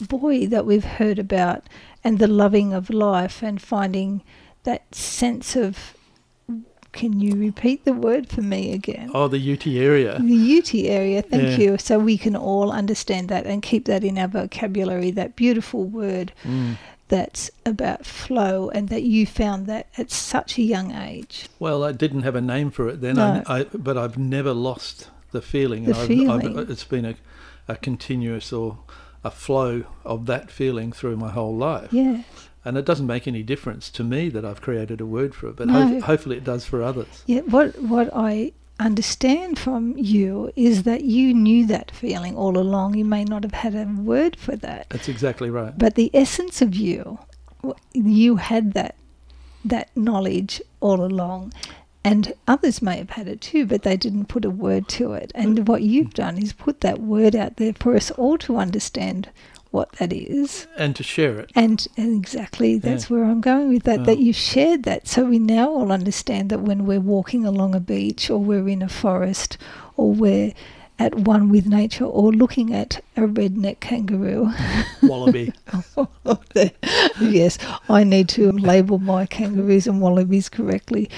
boy 0.00 0.46
that 0.46 0.64
we've 0.64 0.84
heard 0.84 1.18
about 1.18 1.64
and 2.02 2.18
the 2.18 2.26
loving 2.26 2.72
of 2.72 2.88
life 2.88 3.42
and 3.42 3.60
finding 3.60 4.22
that 4.64 4.94
sense 4.94 5.56
of. 5.56 5.94
Can 6.92 7.20
you 7.20 7.36
repeat 7.36 7.84
the 7.84 7.92
word 7.92 8.28
for 8.28 8.42
me 8.42 8.72
again? 8.72 9.12
Oh, 9.14 9.28
the 9.28 9.38
eutierria. 9.38 10.18
The 10.18 10.58
UT 10.58 10.74
area, 10.88 11.22
thank 11.22 11.50
Yeah. 11.56 11.56
you. 11.56 11.78
So 11.78 12.00
we 12.00 12.18
can 12.18 12.34
all 12.34 12.72
understand 12.72 13.28
that 13.28 13.46
and 13.46 13.62
keep 13.62 13.84
that 13.84 14.02
in 14.02 14.18
our 14.18 14.26
vocabulary, 14.26 15.12
that 15.12 15.36
beautiful 15.36 15.84
word 15.84 16.32
Mm. 16.44 16.78
that's 17.06 17.48
about 17.64 18.04
flow, 18.04 18.70
and 18.70 18.88
that 18.88 19.04
you 19.04 19.24
found 19.24 19.68
that 19.68 19.86
at 19.96 20.10
such 20.10 20.58
a 20.58 20.62
young 20.62 20.90
age. 20.90 21.48
Well, 21.60 21.84
I 21.84 21.92
didn't 21.92 22.22
have 22.22 22.34
a 22.34 22.40
name 22.40 22.72
for 22.72 22.88
it 22.88 23.00
then, 23.00 23.14
No. 23.16 23.44
I, 23.46 23.60
I, 23.60 23.64
but 23.72 23.96
I've 23.96 24.18
never 24.18 24.52
lost 24.52 25.08
the 25.30 25.40
feeling. 25.40 25.84
The 25.84 25.94
I've, 25.96 26.08
feeling. 26.08 26.58
I've, 26.58 26.70
it's 26.70 26.82
been 26.82 27.04
a, 27.04 27.14
a 27.68 27.76
continuous 27.76 28.52
or 28.52 28.78
a 29.22 29.30
flow 29.30 29.84
of 30.04 30.26
that 30.26 30.50
feeling 30.50 30.90
through 30.90 31.18
my 31.18 31.30
whole 31.30 31.54
life. 31.54 31.92
Yeah. 31.92 32.22
And 32.64 32.76
it 32.76 32.84
doesn't 32.84 33.06
make 33.06 33.26
any 33.26 33.42
difference 33.42 33.90
to 33.90 34.04
me 34.04 34.28
that 34.30 34.44
I've 34.44 34.60
created 34.60 35.00
a 35.00 35.06
word 35.06 35.34
for 35.34 35.48
it, 35.48 35.56
but 35.56 35.68
No. 35.68 35.86
ho- 35.86 36.00
hopefully 36.00 36.36
it 36.36 36.44
does 36.44 36.64
for 36.66 36.82
others. 36.82 37.22
Yeah, 37.26 37.40
what 37.40 37.80
what 37.82 38.10
I 38.14 38.52
understand 38.78 39.58
from 39.58 39.94
you 39.96 40.50
is 40.56 40.82
that 40.84 41.04
you 41.04 41.34
knew 41.34 41.66
that 41.66 41.90
feeling 41.90 42.34
all 42.36 42.58
along. 42.58 42.96
You 42.96 43.04
may 43.04 43.24
not 43.24 43.44
have 43.44 43.52
had 43.52 43.74
a 43.74 43.84
word 43.84 44.36
for 44.36 44.56
that, 44.56 44.86
That's 44.90 45.08
exactly 45.08 45.50
right. 45.50 45.76
but 45.78 45.94
the 45.94 46.10
essence 46.14 46.60
of 46.62 46.74
you, 46.74 47.18
you 47.92 48.36
had 48.36 48.72
that 48.74 48.94
that 49.64 49.94
knowledge 49.96 50.62
all 50.80 51.04
along. 51.04 51.52
And 52.02 52.32
others 52.48 52.80
may 52.80 52.96
have 52.96 53.10
had 53.10 53.28
it 53.28 53.42
too, 53.42 53.66
but 53.66 53.82
they 53.82 53.94
didn't 53.98 54.24
put 54.26 54.46
a 54.46 54.50
word 54.50 54.88
to 54.88 55.12
it. 55.12 55.30
And 55.34 55.58
mm. 55.58 55.66
what 55.66 55.82
you've 55.82 56.14
done 56.14 56.38
is 56.38 56.54
put 56.54 56.80
that 56.80 56.98
word 56.98 57.36
out 57.36 57.56
there 57.56 57.74
for 57.74 57.94
us 57.94 58.10
all 58.12 58.38
to 58.38 58.56
understand 58.56 59.28
what 59.70 59.92
that 59.92 60.12
is. 60.12 60.66
And 60.76 60.96
to 60.96 61.02
share 61.02 61.38
it. 61.38 61.50
And, 61.54 61.86
and 61.96 62.18
exactly 62.18 62.78
that's 62.78 63.08
where 63.08 63.24
I'm 63.24 63.40
going 63.40 63.68
with 63.68 63.84
that, 63.84 64.04
that 64.04 64.18
you've 64.18 64.36
shared 64.36 64.82
that. 64.84 65.06
So 65.06 65.24
we 65.24 65.38
now 65.38 65.70
all 65.70 65.92
understand 65.92 66.50
that 66.50 66.60
when 66.60 66.86
we're 66.86 67.00
walking 67.00 67.46
along 67.46 67.74
a 67.74 67.80
beach 67.80 68.30
or 68.30 68.38
we're 68.38 68.68
in 68.68 68.82
a 68.82 68.88
forest 68.88 69.56
or 69.96 70.12
we're 70.12 70.52
at 71.00 71.14
one 71.14 71.48
with 71.48 71.66
nature 71.66 72.04
or 72.04 72.30
looking 72.30 72.74
at 72.74 73.02
a 73.16 73.22
redneck 73.22 73.80
kangaroo. 73.80 74.52
Wallaby. 75.02 75.52
yes, 77.20 77.58
I 77.88 78.04
need 78.04 78.28
to 78.30 78.52
label 78.52 78.98
my 78.98 79.24
kangaroos 79.26 79.86
and 79.86 80.00
wallabies 80.00 80.48
correctly. 80.50 81.08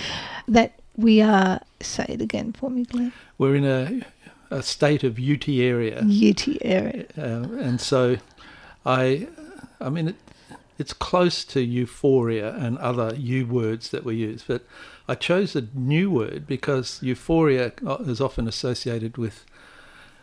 That 0.47 0.79
we 0.97 1.21
are, 1.21 1.61
say 1.81 2.07
it 2.09 2.23
again 2.23 2.53
for 2.53 2.71
me, 2.71 2.85
Glenn, 2.85 3.13
We're 3.39 3.57
in 3.57 3.65
a, 3.65 4.03
a 4.57 4.63
state 4.63 5.03
of 5.03 5.17
eutierria. 5.17 6.01
Yeti 6.03 6.59
area. 6.63 7.07
Uh, 7.19 7.49
and 7.59 7.81
so 7.81 8.19
I, 8.85 9.29
I 9.81 9.89
mean, 9.89 10.09
it, 10.09 10.17
it's 10.79 10.93
close 10.93 11.45
to 11.45 11.61
euphoria 11.61 12.55
and 12.55 12.79
other 12.79 13.15
U 13.15 13.47
words 13.47 13.91
that 13.91 14.05
we 14.05 14.17
use, 14.17 14.45
but 14.47 14.65
I 15.09 15.15
chose 15.15 15.55
a 15.55 15.69
new 15.75 16.11
word 16.11 16.47
because 16.47 17.01
euphoria 17.03 17.73
uh, 17.87 17.97
is 18.01 18.21
often 18.21 18.49
associated 18.49 19.17
with 19.17 19.45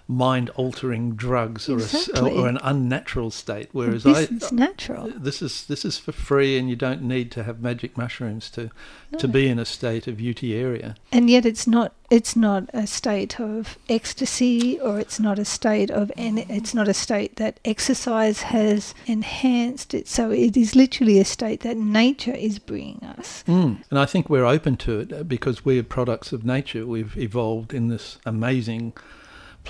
mind-altering 0.10 1.16
drugs 1.16 1.70
or, 1.70 1.78
a 1.78 2.20
or 2.20 2.48
an 2.48 2.58
unnatural 2.63 3.30
state, 3.30 3.70
whereas 3.72 4.04
this 4.04 4.18
I. 4.18 4.22
is 4.34 4.51
natural. 4.51 5.12
This 5.16 5.42
is 5.42 5.66
this 5.68 5.86
is 5.86 6.00
for 6.00 6.12
free, 6.12 6.58
and 6.58 6.68
you 6.68 6.75
don't 6.75 7.04
need 7.04 7.32
to 7.32 7.44
have 7.44 7.62
magic 7.62 7.96
mushrooms 7.96 8.50
to 8.51 8.72
to 9.18 9.28
be 9.28 9.48
in 9.48 9.60
a 9.60 9.66
state 9.66 10.08
of 10.08 10.18
eutierria. 10.18 10.96
and 11.12 11.30
yet 11.30 11.46
it's 11.46 11.66
not 11.68 11.94
it's 12.12 12.36
not 12.36 12.70
a 12.74 12.86
state 12.86 13.39
of 13.39 13.78
ecstasy 13.88 14.80
or 14.80 15.00
it's 15.00 15.20
not 15.20 15.39
a 15.39 15.46
state 15.46 15.89
of 15.92 16.12
and 16.18 16.39
it's 16.39 16.74
not 16.74 16.88
a 16.88 16.94
state 16.94 17.36
that 17.38 17.60
exercise 17.66 18.42
has 18.44 18.94
enhanced 19.08 19.94
it 19.96 20.08
so 20.08 20.32
it 20.32 20.56
is 20.56 20.75
literally 20.75 21.20
a 21.20 21.25
state 21.25 21.62
that 21.62 21.78
nature 21.78 22.34
is 22.34 22.60
bringing 22.60 23.04
us 23.04 23.44
Mm. 23.48 23.84
And 23.89 24.00
I 24.00 24.06
think 24.06 24.30
we're 24.30 24.46
open 24.46 24.78
to 24.78 25.00
it 25.00 25.13
uh, 25.13 25.24
because 25.24 25.66
we're 25.66 25.84
products 25.84 26.32
of 26.32 26.46
nature. 26.46 26.86
We've 26.86 27.18
evolved 27.18 27.74
in 27.74 27.88
this 27.88 28.18
amazing 28.25 28.94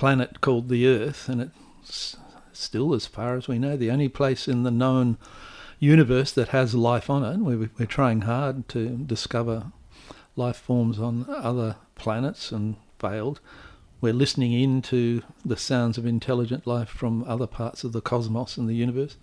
planet 0.00 0.40
called 0.40 0.70
the 0.70 0.86
Earth, 0.86 1.28
and 1.28 1.42
it's 1.82 2.16
still, 2.54 2.94
as 2.94 3.06
far 3.06 3.36
as 3.36 3.48
we 3.48 3.58
know, 3.58 3.76
the 3.76 3.90
only 3.90 4.08
place 4.08 4.48
in 4.48 4.62
the 4.62 4.70
known 4.70 5.18
universe 5.78 6.32
that 6.32 6.48
has 6.48 6.74
life 6.74 7.10
on 7.10 7.22
it. 7.22 7.36
We're, 7.36 7.68
we're 7.78 7.84
trying 7.84 8.22
hard 8.22 8.66
to 8.70 8.96
discover 8.96 9.72
life 10.36 10.56
forms 10.56 10.98
on 10.98 11.26
other 11.28 11.76
planets 11.96 12.50
and 12.50 12.76
failed. 12.98 13.40
We're 14.00 14.14
listening 14.14 14.54
in 14.54 14.80
to 14.82 15.22
the 15.44 15.58
sounds 15.58 15.98
of 15.98 16.06
intelligent 16.06 16.66
life 16.66 16.88
from 16.88 17.22
other 17.24 17.46
parts 17.46 17.84
of 17.84 17.92
the 17.92 18.00
cosmos 18.00 18.56
and 18.56 18.66
the 18.66 18.74
universe. 18.74 19.18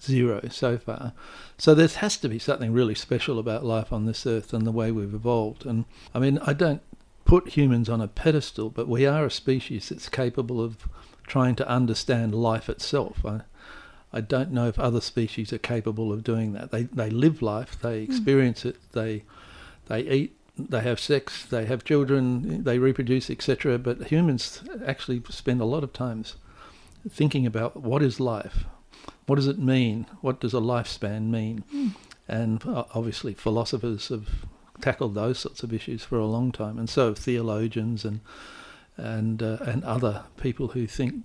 Zero 0.00 0.40
so 0.50 0.78
far. 0.78 1.12
So 1.58 1.74
there 1.74 1.88
has 1.88 2.16
to 2.16 2.28
be 2.30 2.38
something 2.38 2.72
really 2.72 2.94
special 2.94 3.38
about 3.38 3.66
life 3.66 3.92
on 3.92 4.06
this 4.06 4.26
earth 4.26 4.54
and 4.54 4.66
the 4.66 4.72
way 4.72 4.90
we've 4.90 5.12
evolved. 5.12 5.66
And 5.66 5.84
I 6.14 6.20
mean, 6.20 6.38
I 6.38 6.54
don't 6.54 6.80
put 7.26 7.50
humans 7.50 7.88
on 7.88 8.00
a 8.00 8.08
pedestal, 8.08 8.70
but 8.70 8.88
we 8.88 9.04
are 9.04 9.26
a 9.26 9.30
species 9.30 9.90
that's 9.90 10.08
capable 10.08 10.62
of 10.62 10.88
trying 11.26 11.56
to 11.56 11.68
understand 11.68 12.34
life 12.34 12.68
itself. 12.68 13.26
I, 13.26 13.40
I 14.12 14.20
don't 14.20 14.52
know 14.52 14.68
if 14.68 14.78
other 14.78 15.00
species 15.00 15.52
are 15.52 15.58
capable 15.58 16.12
of 16.12 16.24
doing 16.24 16.52
that. 16.54 16.70
They 16.70 16.84
they 16.84 17.10
live 17.10 17.42
life, 17.42 17.78
they 17.80 18.00
experience 18.00 18.64
it, 18.64 18.76
they 18.92 19.24
they 19.86 20.00
eat, 20.02 20.36
they 20.56 20.80
have 20.80 21.00
sex, 21.00 21.44
they 21.44 21.66
have 21.66 21.84
children, 21.84 22.64
they 22.64 22.78
reproduce, 22.78 23.28
etc. 23.28 23.78
But 23.78 24.04
humans 24.04 24.62
actually 24.86 25.22
spend 25.28 25.60
a 25.60 25.66
lot 25.66 25.84
of 25.84 25.92
times 25.92 26.36
thinking 27.08 27.44
about 27.44 27.76
what 27.76 28.02
is 28.02 28.20
life, 28.20 28.64
what 29.26 29.36
does 29.36 29.48
it 29.48 29.58
mean, 29.58 30.06
what 30.20 30.40
does 30.40 30.54
a 30.54 30.60
lifespan 30.60 31.28
mean, 31.28 31.64
and 32.28 32.64
uh, 32.64 32.84
obviously 32.94 33.34
philosophers 33.34 34.08
have 34.08 34.28
tackled 34.80 35.14
those 35.14 35.38
sorts 35.38 35.62
of 35.62 35.72
issues 35.72 36.02
for 36.04 36.18
a 36.18 36.26
long 36.26 36.52
time, 36.52 36.78
and 36.78 36.88
so 36.88 37.08
have 37.08 37.18
theologians 37.18 38.04
and 38.04 38.20
and 38.96 39.42
uh, 39.42 39.58
and 39.62 39.84
other 39.84 40.24
people 40.36 40.68
who 40.68 40.86
think 40.86 41.24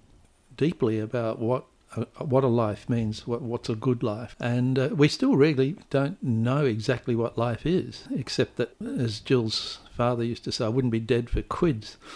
deeply 0.57 0.99
about 0.99 1.39
what 1.39 1.65
uh, 1.95 2.05
what 2.19 2.43
a 2.43 2.47
life 2.47 2.87
means, 2.89 3.25
what 3.27 3.41
what's 3.41 3.69
a 3.69 3.75
good 3.75 4.03
life, 4.03 4.35
and 4.39 4.77
uh, 4.79 4.89
we 4.93 5.07
still 5.07 5.35
really 5.35 5.75
don't 5.89 6.21
know 6.23 6.65
exactly 6.65 7.15
what 7.15 7.37
life 7.37 7.65
is, 7.65 8.05
except 8.15 8.57
that, 8.57 8.75
as 8.81 9.19
Jill's 9.19 9.79
father 9.95 10.23
used 10.23 10.43
to 10.45 10.51
say, 10.51 10.65
"I 10.65 10.69
wouldn't 10.69 10.91
be 10.91 10.99
dead 10.99 11.29
for 11.29 11.41
quids." 11.41 11.97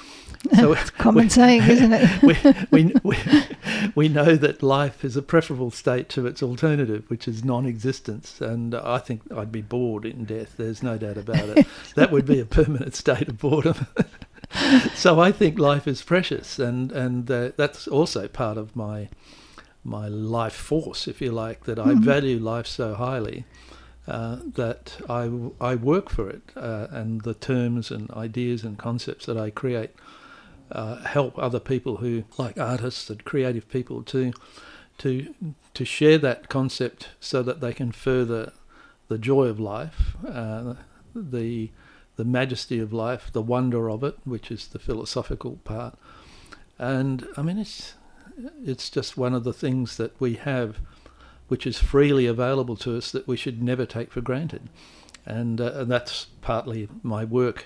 So 0.56 0.74
it's 0.74 0.90
common 0.92 1.24
we- 1.26 1.30
saying 1.30 1.64
isn't 1.64 1.94
it? 1.94 2.22
we, 2.22 2.36
we, 2.72 2.94
we, 3.04 3.18
we 3.96 4.10
know 4.10 4.36
that 4.36 4.64
life 4.64 5.04
is 5.04 5.16
a 5.16 5.22
preferable 5.22 5.72
state 5.72 6.10
to 6.10 6.26
its 6.26 6.42
alternative, 6.42 7.10
which 7.10 7.28
is 7.28 7.44
non 7.44 7.66
existence. 7.66 8.42
And 8.42 8.76
I 8.76 9.00
think 9.00 9.22
I'd 9.32 9.52
be 9.52 9.62
bored 9.62 10.06
in 10.06 10.26
death, 10.26 10.56
there's 10.58 10.84
no 10.84 10.98
doubt 10.98 11.18
about 11.18 11.50
it. 11.50 11.68
that 11.96 12.12
would 12.12 12.26
be 12.26 12.40
a 12.40 12.46
permanent 12.46 12.96
state 12.96 13.28
of 13.28 13.40
boredom. 13.40 13.88
so 14.96 15.20
I 15.20 15.32
think 15.32 15.60
life 15.60 15.88
is 15.88 16.02
precious, 16.02 16.60
and, 16.60 16.92
and 16.92 17.30
uh, 17.30 17.52
that's 17.58 17.88
also 17.88 18.28
part 18.28 18.58
of 18.58 18.76
my, 18.76 19.10
my 19.84 20.08
life 20.08 20.54
force, 20.54 21.08
if 21.08 21.22
you 21.22 21.32
like, 21.32 21.66
that 21.66 21.80
I 21.80 21.94
value 21.94 22.40
life 22.40 22.68
so 22.68 22.94
highly. 22.94 23.46
Uh, 24.08 24.38
that 24.54 24.98
I, 25.10 25.32
I 25.60 25.74
work 25.74 26.12
for 26.12 26.30
it, 26.30 26.44
uh, 26.56 26.86
and 26.92 27.22
the 27.22 27.34
terms 27.34 27.90
and 27.90 28.12
ideas 28.12 28.64
and 28.64 28.78
concepts 28.78 29.26
that 29.26 29.36
I 29.36 29.50
create 29.50 29.90
uh, 30.76 31.04
help 31.04 31.38
other 31.40 31.60
people 31.60 31.98
who, 31.98 32.24
like 32.38 32.60
artists 32.60 33.10
and 33.10 33.24
creative 33.24 33.68
people, 33.70 34.04
to 34.04 34.34
to 35.00 35.34
to 35.74 35.86
share 35.86 36.18
that 36.18 36.50
concept 36.50 37.10
so 37.20 37.42
that 37.44 37.62
they 37.62 37.74
can 37.74 37.92
further 37.92 38.54
the 39.08 39.18
joy 39.18 39.46
of 39.46 39.60
life, 39.60 40.16
uh, 40.28 40.76
the 41.16 41.72
the 42.18 42.26
majesty 42.26 42.80
of 42.80 42.94
life, 42.94 43.32
the 43.32 43.42
wonder 43.42 43.90
of 43.90 44.04
it, 44.04 44.18
which 44.24 44.52
is 44.52 44.68
the 44.68 44.80
philosophical 44.80 45.60
part. 45.64 45.98
And 46.78 47.28
I 47.38 47.42
mean, 47.42 47.58
it's 47.58 47.96
it's 48.64 48.90
just 48.90 49.18
one 49.18 49.34
of 49.34 49.44
the 49.44 49.54
things 49.54 49.98
that 49.98 50.20
we 50.20 50.34
have, 50.36 50.80
which 51.48 51.66
is 51.66 51.80
freely 51.80 52.26
available 52.26 52.76
to 52.78 52.98
us 52.98 53.12
that 53.12 53.28
we 53.28 53.38
should 53.38 53.62
never 53.62 53.86
take 53.86 54.12
for 54.12 54.22
granted. 54.22 54.70
And, 55.26 55.60
uh, 55.60 55.72
and 55.74 55.92
that's 55.92 56.28
partly 56.42 56.88
my 57.02 57.24
work 57.24 57.66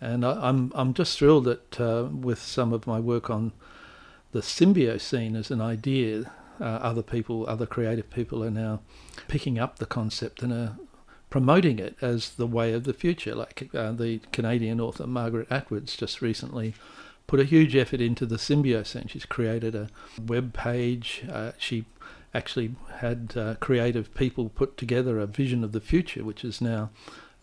and 0.00 0.24
I, 0.24 0.48
I'm 0.48 0.72
I'm 0.74 0.94
just 0.94 1.18
thrilled 1.18 1.44
that 1.44 1.80
uh, 1.80 2.08
with 2.10 2.40
some 2.40 2.72
of 2.72 2.86
my 2.86 2.98
work 3.00 3.30
on 3.30 3.52
the 4.32 4.40
symbiocene 4.40 5.36
as 5.36 5.50
an 5.50 5.60
idea, 5.60 6.30
uh, 6.60 6.64
other 6.64 7.02
people, 7.02 7.46
other 7.48 7.66
creative 7.66 8.10
people 8.10 8.44
are 8.44 8.50
now 8.50 8.80
picking 9.28 9.58
up 9.58 9.78
the 9.78 9.86
concept 9.86 10.42
and 10.42 10.52
are 10.52 10.76
promoting 11.30 11.78
it 11.78 11.96
as 12.00 12.30
the 12.30 12.46
way 12.46 12.72
of 12.72 12.84
the 12.84 12.92
future. 12.92 13.34
Like 13.34 13.68
uh, 13.74 13.92
the 13.92 14.20
Canadian 14.32 14.80
author 14.80 15.06
Margaret 15.06 15.48
Atwood's 15.50 15.96
just 15.96 16.20
recently 16.20 16.74
put 17.26 17.40
a 17.40 17.44
huge 17.44 17.76
effort 17.76 18.00
into 18.00 18.26
the 18.26 18.36
symbiocene. 18.36 19.08
She's 19.08 19.24
created 19.24 19.74
a 19.74 19.88
web 20.20 20.52
page. 20.52 21.24
Uh, 21.30 21.52
she 21.58 21.84
actually 22.34 22.74
had 22.98 23.32
uh, 23.36 23.54
creative 23.60 24.14
people 24.14 24.48
put 24.48 24.76
together 24.76 25.18
a 25.18 25.26
vision 25.26 25.64
of 25.64 25.72
the 25.72 25.80
future, 25.80 26.24
which 26.24 26.44
is 26.44 26.60
now 26.60 26.90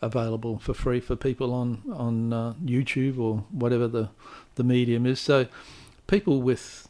available 0.01 0.59
for 0.59 0.73
free 0.73 0.99
for 0.99 1.15
people 1.15 1.53
on 1.53 1.81
on 1.93 2.33
uh, 2.33 2.53
YouTube 2.63 3.19
or 3.19 3.43
whatever 3.51 3.87
the 3.87 4.09
the 4.55 4.63
medium 4.63 5.05
is. 5.05 5.19
So 5.19 5.47
people 6.07 6.41
with 6.41 6.87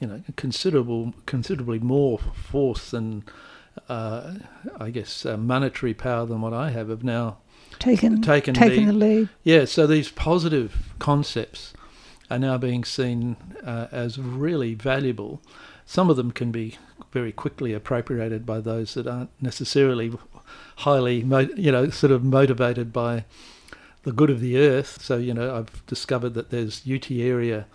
you 0.00 0.06
know 0.06 0.22
considerable 0.36 1.14
considerably 1.26 1.78
more 1.78 2.18
force 2.18 2.90
than 2.90 3.24
uh, 3.88 4.34
I 4.78 4.90
guess 4.90 5.24
uh, 5.24 5.36
monetary 5.36 5.94
power 5.94 6.26
than 6.26 6.40
what 6.40 6.52
I 6.52 6.70
have 6.70 6.88
have 6.88 7.04
now 7.04 7.38
taken 7.78 8.20
taken 8.20 8.54
taken 8.54 8.86
the- 8.86 8.92
the 8.92 8.98
lead 8.98 9.28
yeah. 9.42 9.64
So 9.64 9.86
these 9.86 10.10
positive 10.10 10.92
concepts 10.98 11.72
are 12.30 12.38
now 12.38 12.58
being 12.58 12.84
seen 12.84 13.36
uh, 13.64 13.88
as 13.90 14.18
really 14.18 14.74
valuable. 14.74 15.40
Some 15.86 16.08
of 16.10 16.16
them 16.16 16.30
can 16.30 16.52
be 16.52 16.76
very 17.10 17.32
quickly 17.32 17.72
appropriated 17.72 18.46
by 18.46 18.60
those 18.60 18.94
that 18.94 19.06
aren't 19.08 19.30
necessarily 19.42 20.12
highly, 20.76 21.18
you 21.56 21.72
know, 21.72 21.90
sort 21.90 22.10
of 22.10 22.24
motivated 22.24 22.92
by 22.92 23.24
the 24.02 24.12
good 24.12 24.30
of 24.30 24.40
the 24.40 24.58
earth. 24.58 25.02
So, 25.02 25.16
you 25.16 25.34
know, 25.34 25.56
I've 25.56 25.84
discovered 25.86 26.34
that 26.34 26.50
there's 26.50 26.80
eutierria 26.82 27.66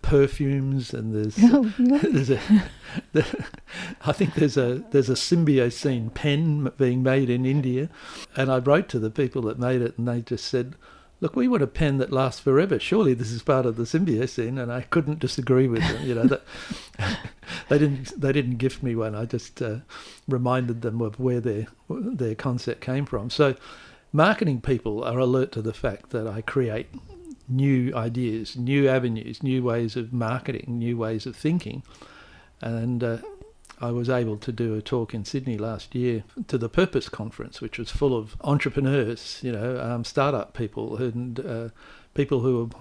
perfumes 0.00 0.94
and 0.94 1.14
there's 1.14 1.36
Oh, 1.42 1.72
there's 1.78 2.30
a 2.30 2.40
the, 3.12 3.46
I 4.06 4.12
think 4.12 4.34
there's 4.34 4.56
a 4.56 4.84
there's 4.90 5.10
a 5.10 5.14
symbiocene 5.14 6.12
pen 6.14 6.70
being 6.76 7.02
made 7.02 7.30
in 7.30 7.44
India, 7.44 7.88
and 8.36 8.50
I 8.50 8.58
wrote 8.58 8.88
to 8.90 8.98
the 8.98 9.10
people 9.10 9.42
that 9.42 9.58
made 9.58 9.82
it, 9.82 9.98
and 9.98 10.08
they 10.08 10.20
just 10.22 10.46
said. 10.46 10.76
Look, 11.20 11.34
we 11.34 11.48
want 11.48 11.64
a 11.64 11.66
pen 11.66 11.98
that 11.98 12.12
lasts 12.12 12.40
forever. 12.40 12.78
Surely 12.78 13.12
this 13.12 13.32
is 13.32 13.42
part 13.42 13.66
of 13.66 13.76
the 13.76 13.82
symbiocene, 13.82 14.60
and 14.60 14.72
I 14.72 14.82
couldn't 14.82 15.18
disagree 15.18 15.66
with 15.66 15.80
them. 15.80 16.06
You 16.06 16.14
know 16.14 16.26
that 16.26 16.42
they 17.68 17.78
didn't 17.78 18.20
they 18.20 18.32
didn't 18.32 18.58
gift 18.58 18.82
me 18.82 18.94
one. 18.94 19.14
I 19.14 19.24
just 19.24 19.60
uh, 19.60 19.78
reminded 20.28 20.82
them 20.82 21.00
of 21.00 21.18
where 21.18 21.40
their 21.40 21.66
their 21.88 22.36
concept 22.36 22.80
came 22.80 23.04
from. 23.04 23.30
So, 23.30 23.56
marketing 24.12 24.60
people 24.60 25.02
are 25.02 25.18
alert 25.18 25.50
to 25.52 25.62
the 25.62 25.74
fact 25.74 26.10
that 26.10 26.28
I 26.28 26.40
create 26.40 26.86
new 27.48 27.92
ideas, 27.96 28.56
new 28.56 28.88
avenues, 28.88 29.42
new 29.42 29.62
ways 29.64 29.96
of 29.96 30.12
marketing, 30.12 30.78
new 30.78 30.96
ways 30.96 31.26
of 31.26 31.34
thinking. 31.34 31.82
And 32.60 33.02
uh, 33.02 33.18
I 33.80 33.90
was 33.90 34.08
able 34.10 34.36
to 34.38 34.52
do 34.52 34.74
a 34.74 34.82
talk 34.82 35.14
in 35.14 35.24
Sydney 35.24 35.56
last 35.56 35.94
year 35.94 36.24
to 36.48 36.58
the 36.58 36.68
Purpose 36.68 37.08
Conference, 37.08 37.60
which 37.60 37.78
was 37.78 37.90
full 37.90 38.16
of 38.16 38.36
entrepreneurs, 38.42 39.40
you 39.42 39.52
know, 39.52 39.80
um, 39.80 40.04
startup 40.04 40.52
people 40.52 40.96
and 40.96 41.38
uh, 41.40 41.68
people 42.14 42.40
who 42.40 42.64
were 42.64 42.78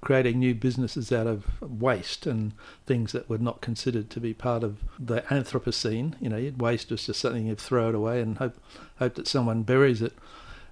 creating 0.00 0.38
new 0.38 0.54
businesses 0.54 1.10
out 1.10 1.26
of 1.26 1.60
waste 1.60 2.26
and 2.26 2.52
things 2.86 3.10
that 3.10 3.28
were 3.28 3.38
not 3.38 3.60
considered 3.60 4.08
to 4.10 4.20
be 4.20 4.32
part 4.32 4.62
of 4.62 4.84
the 4.98 5.22
Anthropocene. 5.22 6.14
You 6.20 6.28
know, 6.28 6.52
waste 6.56 6.90
was 6.90 7.06
just 7.06 7.20
something 7.20 7.46
you'd 7.46 7.60
throw 7.60 7.88
it 7.88 7.94
away 7.94 8.20
and 8.20 8.38
hope 8.38 8.56
hope 8.98 9.16
that 9.16 9.26
someone 9.26 9.64
buries 9.64 10.02
it. 10.02 10.12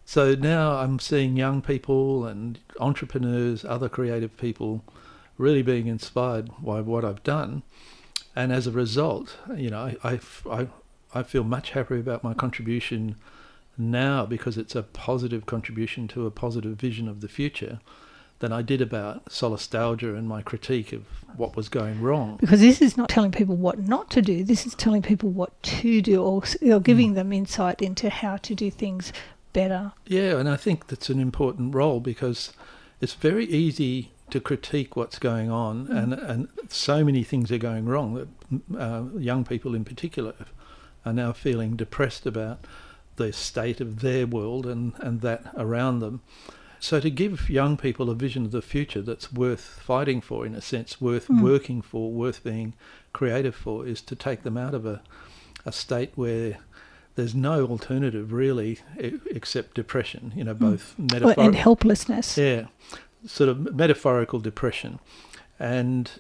So 0.05 0.35
now 0.35 0.77
I'm 0.77 0.99
seeing 0.99 1.37
young 1.37 1.63
people 1.63 2.27
and 2.27 2.61
entrepreneurs, 2.79 3.65
other 3.65 3.89
creative 3.89 4.37
people, 4.37 4.85
really 5.39 5.63
being 5.63 5.87
inspired 5.87 6.51
by 6.63 6.81
what 6.81 7.05
I've 7.05 7.23
done, 7.23 7.63
and 8.37 8.53
as 8.53 8.67
a 8.67 8.73
result, 8.73 9.37
you 9.57 9.71
know, 9.71 9.95
I 10.03 10.21
I, 10.51 10.69
I, 11.15 11.23
feel 11.23 11.45
much 11.45 11.71
happier 11.71 11.99
about 11.99 12.25
my 12.25 12.35
contribution 12.35 13.17
now 13.79 14.27
because 14.27 14.57
it's 14.57 14.75
a 14.75 14.83
positive 14.83 15.47
contribution 15.47 16.09
to 16.09 16.27
a 16.27 16.31
positive 16.31 16.77
vision 16.77 17.09
of 17.09 17.21
the 17.21 17.29
future 17.29 17.81
than 18.41 18.53
I 18.53 18.63
did 18.63 18.81
about 18.81 19.27
solastalgia 19.27 20.17
and 20.17 20.29
my 20.29 20.43
critique 20.43 20.93
of 20.93 21.05
what 21.37 21.57
was 21.57 21.69
going 21.69 22.01
wrong. 22.01 22.37
Because 22.41 22.61
this 22.61 22.83
is 22.83 22.97
not 22.97 23.09
telling 23.09 23.31
people 23.31 23.57
what 23.57 23.79
not 23.79 24.11
to 24.11 24.23
do, 24.23 24.45
this 24.45 24.67
is 24.67 24.75
telling 24.75 25.03
people 25.03 25.31
what 25.31 25.63
to 25.63 26.03
do 26.03 26.23
or, 26.23 26.43
or 26.63 26.81
giving 26.81 27.11
hmm. 27.11 27.15
them 27.15 27.33
insight 27.33 27.81
into 27.81 28.11
how 28.11 28.37
to 28.39 28.55
do 28.55 28.71
things 28.71 29.13
better. 29.53 29.93
Yeah, 30.07 30.39
and 30.39 30.49
I 30.49 30.57
think 30.57 30.89
that's 30.89 31.09
an 31.09 31.21
important 31.21 31.75
role 31.75 32.01
because 32.01 32.53
it's 33.01 33.15
very 33.15 33.47
easy 33.47 34.11
to 34.35 34.41
critique 34.41 34.97
what's 34.97 35.21
going 35.21 35.49
on, 35.49 35.87
and, 35.89 36.13
and 36.13 36.49
so 36.69 37.05
many 37.05 37.23
things 37.23 37.53
are 37.53 37.59
going 37.59 37.85
wrong 37.87 38.15
that 38.15 38.29
uh, 38.77 39.05
young 39.17 39.45
people 39.45 39.77
in 39.77 39.85
particular 39.85 40.35
are 41.07 41.13
now 41.13 41.33
feeling 41.33 41.77
depressed 41.77 42.27
about 42.27 42.67
the 43.15 43.33
state 43.33 43.81
of 43.81 44.01
their 44.01 44.27
world 44.27 44.67
and, 44.67 44.93
and 44.99 45.21
that 45.21 45.45
around 45.57 46.01
them. 46.01 46.21
So 46.81 46.99
to 46.99 47.11
give 47.11 47.49
young 47.49 47.77
people 47.77 48.11
a 48.11 48.15
vision 48.17 48.45
of 48.45 48.51
the 48.51 48.61
future 48.61 49.03
that's 49.03 49.33
worth 49.33 49.81
fighting 49.81 50.21
for, 50.21 50.45
in 50.45 50.55
a 50.57 50.61
sense, 50.61 51.01
worth 51.01 51.29
Mm. 51.29 51.41
working 51.41 51.81
for, 51.81 52.11
worth 52.11 52.43
being 52.43 52.75
creative 53.13 53.55
for, 53.55 53.87
is 53.87 54.03
to 54.03 54.17
take 54.17 54.43
them 54.43 54.57
out 54.57 54.75
of 54.75 54.85
a, 54.85 55.01
a 55.65 55.71
state 55.71 56.11
where 56.17 56.59
there's 57.15 57.37
no 57.37 57.65
alternative 57.67 58.33
really 58.33 58.81
except 58.99 59.75
depression. 59.77 60.33
You 60.35 60.43
know, 60.43 60.55
both 60.55 60.95
Or- 60.99 61.03
metaphor- 61.13 61.45
and 61.45 61.55
helplessness. 61.55 62.37
yeah, 62.37 62.67
sort 63.27 63.49
of 63.49 63.75
metaphorical 63.75 64.41
depression, 64.41 64.99
and 65.59 66.11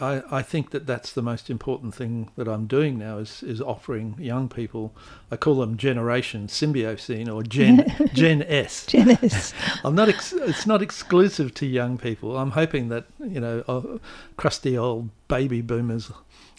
I, 0.00 0.22
I 0.30 0.42
think 0.42 0.70
that 0.70 0.86
that's 0.86 1.12
the 1.12 1.22
most 1.22 1.50
important 1.50 1.94
thing 1.94 2.30
that 2.36 2.46
I'm 2.46 2.66
doing 2.66 2.98
now 2.98 3.18
is 3.18 3.42
is 3.42 3.60
offering 3.60 4.14
young 4.18 4.48
people. 4.48 4.94
I 5.30 5.36
call 5.36 5.56
them 5.56 5.76
Generation 5.76 6.46
Symbiocene 6.46 7.32
or 7.32 7.42
Gen 7.42 7.92
Gen 8.12 8.42
S. 8.42 8.86
Janice. 8.86 9.52
I'm 9.84 9.94
not. 9.94 10.08
Ex- 10.08 10.32
it's 10.32 10.66
not 10.66 10.82
exclusive 10.82 11.52
to 11.54 11.66
young 11.66 11.98
people. 11.98 12.36
I'm 12.36 12.52
hoping 12.52 12.88
that 12.90 13.06
you 13.18 13.40
know, 13.40 13.64
uh, 13.66 13.98
crusty 14.36 14.78
old 14.78 15.10
baby 15.26 15.62
boomers 15.62 16.12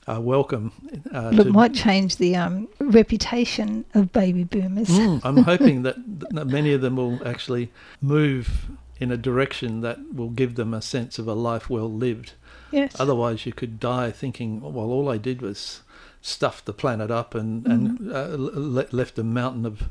are 0.08 0.20
welcome. 0.20 0.72
Uh, 1.14 1.32
But 1.32 1.44
to, 1.44 1.54
might 1.54 1.74
change 1.74 2.18
the 2.18 2.36
um, 2.36 2.68
reputation 2.80 3.86
of 3.94 4.12
baby 4.12 4.44
boomers. 4.44 4.90
Mm, 4.90 5.22
I'm 5.24 5.38
hoping 5.38 5.84
that, 5.84 5.96
that 6.32 6.48
many 6.48 6.74
of 6.74 6.82
them 6.82 6.96
will 6.98 7.26
actually 7.26 7.72
move 8.02 8.70
in 9.00 9.12
a 9.12 9.18
direction 9.18 9.82
that 9.82 10.14
will 10.14 10.30
give 10.30 10.56
them 10.56 10.74
a 10.74 10.82
sense 10.82 11.20
of 11.20 11.28
a 11.28 11.34
life 11.34 11.70
well 11.70 11.92
lived. 11.92 12.34
Yes. 12.72 12.96
Otherwise, 13.00 13.46
you 13.46 13.54
could 13.54 13.80
die 13.80 14.12
thinking, 14.12 14.62
well, 14.62 14.92
all 14.92 15.10
I 15.10 15.18
did 15.18 15.42
was 15.42 15.82
stuff 16.22 16.64
the 16.66 16.74
planet 16.74 17.10
up 17.10 17.34
and, 17.34 17.66
and 17.66 18.12
uh, 18.12 18.36
le- 18.38 18.88
left 18.92 19.18
a 19.18 19.24
mountain 19.24 19.66
of 19.66 19.84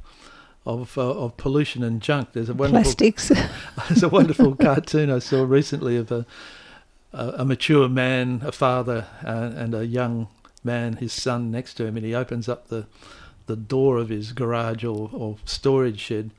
of, 0.67 0.99
uh, 0.99 1.11
of 1.11 1.35
pollution 1.39 1.83
and 1.83 2.03
junk. 2.03 2.33
There's 2.33 2.51
a 2.51 2.55
wonderful 2.55 2.83
Plastics. 2.83 3.29
there's 3.89 4.03
a 4.03 4.09
wonderful 4.09 4.55
cartoon 4.55 5.11
I 5.11 5.19
saw 5.19 5.45
recently 5.45 5.97
of 5.97 6.13
a 6.13 6.27
a, 7.13 7.29
a 7.39 7.45
mature 7.45 7.89
man, 7.89 8.43
a 8.45 8.53
father, 8.53 9.07
uh, 9.25 9.53
and 9.57 9.75
a 9.75 9.87
young 9.87 10.29
man, 10.63 10.97
his 10.97 11.13
son, 11.13 11.51
next 11.51 11.75
to 11.75 11.87
him, 11.87 11.97
and 11.97 12.05
he 12.05 12.15
opens 12.15 12.49
up 12.49 12.69
the 12.69 12.87
the 13.47 13.57
door 13.57 13.97
of 13.97 14.11
his 14.11 14.33
garage 14.33 14.85
or, 14.85 15.09
or 15.13 15.39
storage 15.47 15.99
shed, 15.99 16.33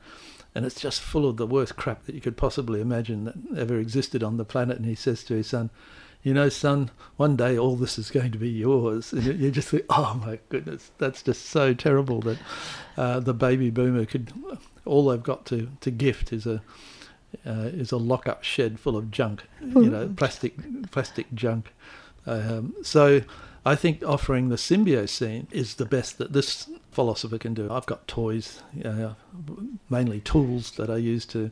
and 0.54 0.66
it's 0.66 0.80
just 0.80 1.00
full 1.00 1.28
of 1.28 1.36
the 1.36 1.46
worst 1.46 1.76
crap 1.76 2.04
that 2.06 2.14
you 2.14 2.20
could 2.20 2.36
possibly 2.36 2.80
imagine 2.80 3.24
that 3.24 3.34
ever 3.56 3.78
existed 3.78 4.22
on 4.22 4.36
the 4.36 4.44
planet. 4.44 4.76
And 4.76 4.86
he 4.86 4.94
says 4.94 5.22
to 5.24 5.34
his 5.34 5.48
son, 5.48 5.70
"You 6.22 6.34
know, 6.34 6.48
son, 6.48 6.90
one 7.16 7.36
day 7.36 7.56
all 7.56 7.76
this 7.76 7.98
is 7.98 8.10
going 8.10 8.32
to 8.32 8.38
be 8.38 8.50
yours." 8.50 9.12
And 9.12 9.40
you, 9.40 9.50
just 9.50 9.68
think, 9.68 9.84
"Oh 9.90 10.20
my 10.24 10.38
goodness, 10.48 10.90
that's 10.98 11.22
just 11.22 11.46
so 11.46 11.74
terrible 11.74 12.20
that 12.22 12.38
uh, 12.96 13.20
the 13.20 13.34
baby 13.34 13.70
boomer 13.70 14.04
could." 14.04 14.32
All 14.86 15.08
they've 15.08 15.22
got 15.22 15.44
to, 15.46 15.68
to 15.82 15.90
gift 15.90 16.32
is 16.32 16.46
a 16.46 16.62
uh, 17.46 17.70
is 17.72 17.92
a 17.92 17.96
lock-up 17.96 18.42
shed 18.42 18.80
full 18.80 18.96
of 18.96 19.10
junk, 19.10 19.44
you 19.60 19.88
know, 19.90 20.12
plastic 20.16 20.54
plastic 20.90 21.32
junk. 21.34 21.72
Um, 22.26 22.74
so 22.82 23.22
I 23.64 23.74
think 23.74 24.02
offering 24.04 24.48
the 24.48 24.56
symbiocene 24.56 25.46
is 25.52 25.74
the 25.74 25.84
best 25.84 26.18
that 26.18 26.32
this 26.32 26.68
philosopher 26.90 27.38
can 27.38 27.54
do. 27.54 27.70
I've 27.70 27.86
got 27.86 28.08
toys, 28.08 28.62
uh, 28.84 29.14
mainly 29.90 30.20
tools 30.20 30.72
that 30.72 30.88
I 30.88 30.96
use 30.96 31.26
to 31.26 31.50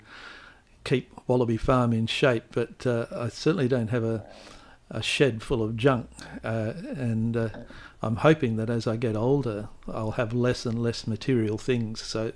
keep 0.85 1.11
Wallaby 1.27 1.59
Farm 1.59 1.93
in 1.93 2.07
shape, 2.07 2.45
but 2.53 2.87
uh, 2.87 3.07
I 3.15 3.29
certainly 3.29 3.69
don't 3.69 3.89
have 3.89 4.05
a, 4.05 4.25
a 4.91 5.03
shed 5.03 5.43
full 5.43 5.63
of 5.63 5.77
junk. 5.77 6.09
Uh, 6.43 6.73
and 6.97 7.37
uh, 7.37 7.49
I'm 8.03 8.17
hoping 8.17 8.57
that 8.57 8.71
as 8.71 8.87
I 8.87 8.97
get 8.97 9.15
older, 9.15 9.69
I'll 9.87 10.13
have 10.13 10.33
less 10.33 10.65
and 10.65 10.83
less 10.83 11.07
material 11.07 11.59
things. 11.59 12.01
So 12.01 12.33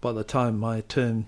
by 0.00 0.12
the 0.12 0.24
time 0.24 0.58
my 0.58 0.80
turn 0.82 1.26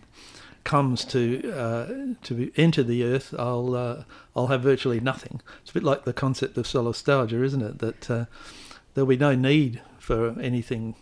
comes 0.65 1.05
to 1.07 1.53
uh, 1.53 2.15
to 2.23 2.53
enter 2.57 2.83
the 2.83 3.05
earth, 3.05 3.35
I'll 3.39 3.75
uh, 3.75 4.05
I'll 4.37 4.49
have 4.49 4.63
virtually 4.63 5.01
nothing. 5.01 5.41
It's 5.63 5.71
a 5.71 5.75
bit 5.75 5.83
like 5.83 6.05
the 6.05 6.13
concept 6.13 6.57
of 6.57 6.67
solastalgia, 6.67 7.43
isn't 7.43 7.63
it? 7.63 7.79
That 7.79 8.11
uh, 8.11 8.25
there'll 8.95 9.09
be 9.09 9.17
no 9.17 9.35
need 9.35 9.81
for 9.99 10.39
anything 10.41 10.95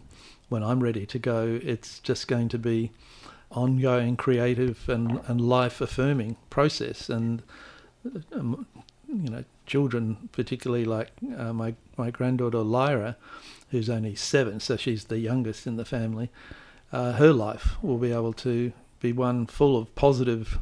when 0.48 0.62
I'm 0.62 0.80
ready 0.80 1.06
to 1.06 1.18
go. 1.18 1.60
It's 1.62 2.00
just 2.00 2.28
going 2.28 2.48
to 2.50 2.58
be 2.58 2.90
ongoing, 3.50 4.16
creative, 4.16 4.88
and, 4.88 5.20
and 5.26 5.40
life 5.40 5.80
affirming 5.80 6.36
process. 6.50 7.08
And 7.08 7.42
um, 8.32 8.66
you 9.08 9.30
know, 9.30 9.44
children, 9.66 10.28
particularly 10.32 10.84
like 10.84 11.10
uh, 11.36 11.52
my 11.52 11.74
my 11.96 12.10
granddaughter 12.10 12.58
Lyra, 12.58 13.16
who's 13.70 13.90
only 13.90 14.14
seven, 14.14 14.60
so 14.60 14.76
she's 14.76 15.04
the 15.04 15.18
youngest 15.18 15.66
in 15.66 15.76
the 15.76 15.84
family. 15.84 16.30
Uh, 16.92 17.12
her 17.12 17.32
life 17.32 17.76
will 17.82 17.98
be 17.98 18.10
able 18.10 18.32
to 18.32 18.72
be 19.00 19.12
one 19.12 19.46
full 19.46 19.76
of 19.76 19.94
positive 19.94 20.58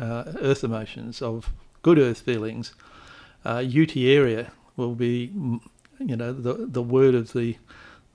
uh, 0.00 0.24
earth 0.40 0.64
emotions, 0.64 1.20
of 1.22 1.50
good 1.82 1.98
earth 1.98 2.20
feelings. 2.20 2.74
Uh, 3.44 3.62
Area 3.96 4.50
will 4.76 4.94
be, 4.94 5.30
you 6.00 6.16
know, 6.16 6.32
the 6.32 6.66
the 6.66 6.82
word 6.82 7.14
of 7.14 7.32
the 7.32 7.56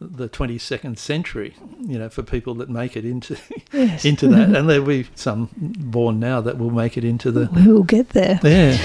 the 0.02 0.30
22nd 0.30 0.98
century, 0.98 1.56
you 1.82 2.00
know, 2.00 2.08
for 2.10 2.24
people 2.24 2.56
that 2.56 2.70
make 2.70 2.96
it 2.96 3.04
into 3.06 3.38
Yes. 3.74 4.06
into 4.06 4.28
that, 4.30 4.50
and 4.56 4.70
there'll 4.70 4.86
be 4.86 5.08
some 5.16 5.50
born 5.56 6.20
now 6.20 6.40
that 6.42 6.58
will 6.58 6.72
make 6.72 6.98
it 6.98 7.04
into 7.04 7.32
the 7.32 7.50
We 7.54 7.72
will 7.72 7.84
get 7.84 8.10
there. 8.10 8.40
yeah. 8.44 8.78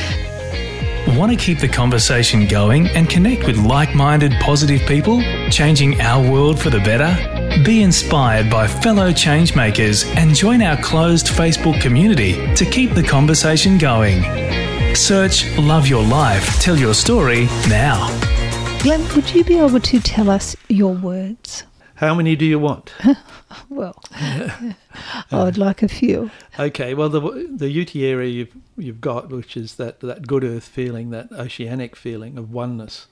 Want 1.18 1.30
to 1.30 1.36
keep 1.38 1.60
the 1.60 1.68
conversation 1.68 2.48
going 2.48 2.88
and 2.88 3.08
connect 3.08 3.46
with 3.46 3.56
like 3.58 3.94
minded 3.94 4.32
positive 4.40 4.80
people, 4.88 5.22
changing 5.50 6.00
our 6.00 6.28
world 6.32 6.58
for 6.58 6.70
the 6.70 6.80
better? 6.80 7.14
Be 7.62 7.82
inspired 7.82 8.50
by 8.50 8.66
fellow 8.66 9.12
changemakers 9.12 10.04
and 10.16 10.34
join 10.34 10.60
our 10.60 10.76
closed 10.82 11.28
Facebook 11.28 11.80
community 11.80 12.34
to 12.56 12.64
keep 12.64 12.90
the 12.94 13.02
conversation 13.02 13.78
going. 13.78 14.24
Search 14.96 15.56
Love 15.56 15.86
Your 15.86 16.02
Life, 16.02 16.58
Tell 16.60 16.76
Your 16.76 16.94
Story 16.94 17.44
now. 17.68 18.08
Glenn, 18.82 19.06
would 19.14 19.32
you 19.32 19.44
be 19.44 19.56
able 19.56 19.78
to 19.80 20.00
tell 20.00 20.30
us 20.30 20.56
your 20.68 20.94
words? 20.94 21.62
How 21.94 22.12
many 22.12 22.34
do 22.34 22.44
you 22.44 22.58
want? 22.58 22.92
Well, 23.68 23.96
I 24.12 24.74
would 25.30 25.58
like 25.58 25.82
a 25.82 25.88
few. 25.88 26.30
Okay, 26.58 26.92
well, 26.92 27.08
the 27.08 27.20
the 27.20 27.66
eutierria 27.66 28.32
you've 28.32 28.56
you've 28.76 29.00
got, 29.00 29.30
which 29.30 29.56
is 29.56 29.76
that 29.76 30.00
that 30.00 30.26
good 30.26 30.42
earth 30.42 30.66
feeling, 30.66 31.10
that 31.10 31.30
oceanic 31.32 31.94
feeling 31.94 32.36
of 32.36 32.52
oneness 32.52 33.06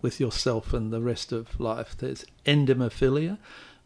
with 0.00 0.20
yourself 0.20 0.72
and 0.72 0.92
the 0.92 1.00
rest 1.00 1.32
of 1.32 1.58
life. 1.58 1.96
There's 1.96 2.24
endemophilia, 2.46 3.38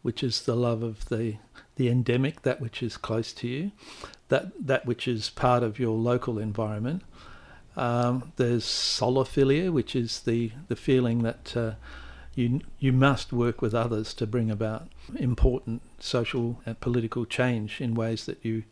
which 0.03 0.23
is 0.23 0.43
the 0.43 0.55
love 0.55 0.83
of 0.83 1.09
the 1.09 1.37
the 1.75 1.89
endemic, 1.89 2.43
that 2.43 2.61
which 2.61 2.83
is 2.83 2.97
close 2.97 3.33
to 3.33 3.47
you, 3.47 3.71
that 4.27 4.51
that 4.59 4.85
which 4.85 5.07
is 5.07 5.31
part 5.31 5.63
of 5.63 5.79
your 5.79 5.97
local 5.97 6.37
environment. 6.37 7.01
Um, 7.75 8.31
there's 8.35 8.65
soliphilia, 8.65 9.71
which 9.71 9.95
is 9.95 10.21
the 10.21 10.51
the 10.67 10.75
feeling 10.75 11.23
that 11.23 11.57
uh, 11.57 11.71
you 12.35 12.61
you 12.79 12.91
must 12.91 13.33
work 13.33 13.61
with 13.61 13.73
others 13.73 14.13
to 14.15 14.27
bring 14.27 14.51
about 14.51 14.87
important 15.15 15.81
social 15.99 16.61
and 16.65 16.79
political 16.79 17.25
change 17.25 17.81
in 17.81 17.95
ways 17.95 18.25
that 18.25 18.43
you 18.43 18.63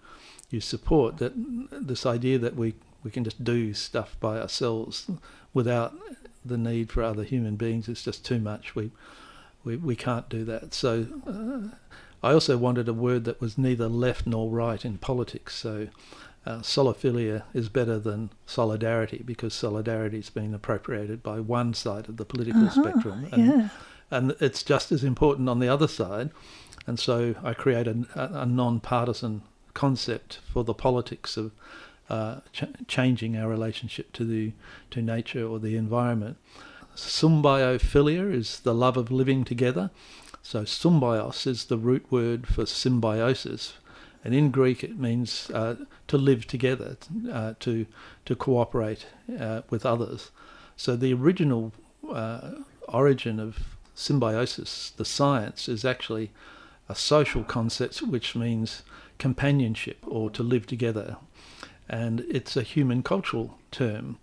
you 0.52 0.62
support. 0.62 1.17
That 1.17 1.34
this 1.72 2.06
idea 2.06 2.38
that 2.38 2.56
we 2.56 2.76
we 3.04 3.10
can 3.10 3.24
just 3.24 3.44
do 3.44 3.74
stuff 3.74 4.15
by 4.20 4.39
ourselves 4.39 5.10
without 5.54 5.96
the 6.46 6.58
need 6.58 6.91
for 6.91 7.04
other 7.04 7.24
human 7.24 7.56
beings 7.56 7.88
is 7.88 8.04
just 8.04 8.26
too 8.26 8.39
much. 8.39 8.76
We 8.76 8.91
we 9.63 9.78
we 9.78 9.95
can't 9.95 10.30
do 10.30 10.43
that. 10.45 10.74
So. 10.74 11.08
Uh, 11.28 11.76
I 12.24 12.34
also 12.34 12.56
wanted 12.56 12.88
a 12.88 12.93
word 12.93 13.26
that 13.26 13.41
was 13.41 13.58
neither 13.58 13.88
left 13.88 14.28
nor 14.28 14.47
right 14.52 14.86
in 14.86 15.00
politics. 15.00 15.56
So 15.56 15.88
uh, 16.45 16.60
soliphilia 16.60 17.41
is 17.52 17.67
better 17.67 17.97
than 17.97 18.30
solidarity 18.45 19.24
because 19.26 19.56
solidarity 19.56 20.17
has 20.17 20.30
been 20.30 20.54
appropriated 20.54 21.24
by 21.24 21.39
one 21.39 21.74
side 21.74 22.08
of 22.10 22.17
the 22.17 22.26
political 22.26 22.65
Uh-huh, 22.67 22.80
spectrum. 22.84 23.28
And, 23.32 23.45
yeah. 23.47 23.69
and 24.12 24.36
it's 24.39 24.62
just 24.62 24.91
as 24.91 25.04
important 25.04 25.50
on 25.50 25.58
the 25.58 25.67
other 25.67 25.88
side. 25.88 26.30
And 26.86 27.00
so 27.00 27.34
I 27.43 27.56
created 27.56 28.06
a, 28.13 28.41
a 28.41 28.45
non-partisan 28.45 29.41
concept 29.74 30.41
for 30.54 30.63
the 30.63 30.76
politics 30.76 31.38
of 31.38 31.52
uh, 32.08 32.41
ch- 32.54 32.65
changing 32.88 33.36
our 33.36 33.50
relationship 33.50 34.12
to 34.13 34.26
the 34.26 34.52
to 34.91 35.02
nature 35.02 35.47
or 35.47 35.60
the 35.60 35.76
environment. 35.76 36.38
Symbiophilia 37.07 38.33
is 38.33 38.59
the 38.59 38.73
love 38.73 38.97
of 38.97 39.11
living 39.11 39.43
together. 39.43 39.89
So 40.43 40.63
symbios 40.63 41.45
is 41.45 41.65
the 41.65 41.77
root 41.77 42.11
word 42.11 42.47
for 42.47 42.65
symbiosis, 42.65 43.73
and 44.23 44.33
in 44.33 44.49
Greek 44.49 44.83
it 44.83 44.97
means 44.97 45.51
uh, 45.51 45.75
to 46.07 46.17
live 46.17 46.47
together, 46.47 46.97
uh, 47.31 47.53
to 47.59 47.85
to 48.25 48.35
cooperate 48.35 49.05
uh, 49.39 49.61
with 49.69 49.85
others. 49.85 50.31
So 50.75 50.95
the 50.95 51.13
original 51.13 51.73
uh, 52.11 52.51
origin 52.87 53.39
of 53.39 53.77
symbiosis, 53.93 54.91
the 54.97 55.05
science, 55.05 55.69
is 55.69 55.85
actually 55.85 56.31
a 56.89 56.95
social 56.95 57.43
concept 57.43 58.01
which 58.01 58.35
means 58.35 58.81
companionship 59.19 59.99
or 60.07 60.31
to 60.31 60.41
live 60.43 60.65
together, 60.65 61.17
and 61.87 62.21
it's 62.21 62.57
a 62.57 62.63
human 62.63 63.03
cultural 63.03 63.59
term. 63.69 64.17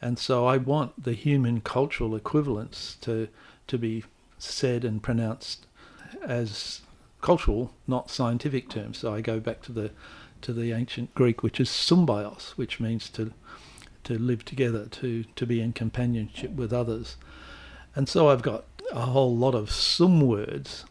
And 0.00 0.18
so 0.18 0.46
I 0.46 0.56
want 0.56 1.04
the 1.04 1.12
human 1.12 1.60
cultural 1.60 2.14
equivalents 2.14 2.96
to 3.02 3.28
to 3.66 3.78
be 3.78 4.04
said 4.38 4.84
and 4.84 5.02
pronounced 5.02 5.66
as 6.22 6.80
cultural, 7.20 7.72
not 7.86 8.10
scientific 8.10 8.68
terms. 8.68 8.98
So 8.98 9.12
I 9.14 9.20
go 9.20 9.40
back 9.40 9.62
to 9.62 9.72
the 9.72 9.90
to 10.42 10.52
the 10.52 10.72
ancient 10.72 11.14
Greek, 11.14 11.42
which 11.42 11.60
is 11.60 11.68
symbios, 11.68 12.50
which 12.50 12.80
means 12.80 13.08
to 13.10 13.32
to 14.04 14.18
live 14.18 14.44
together, 14.44 14.86
to 14.86 15.24
to 15.24 15.46
be 15.46 15.60
in 15.60 15.72
companionship 15.72 16.52
with 16.52 16.72
others. 16.72 17.16
And 17.94 18.08
so 18.08 18.28
I've 18.28 18.42
got 18.42 18.64
a 18.92 19.06
whole 19.06 19.36
lot 19.36 19.54
of 19.54 19.70
sum 19.70 20.20
words. 20.20 20.84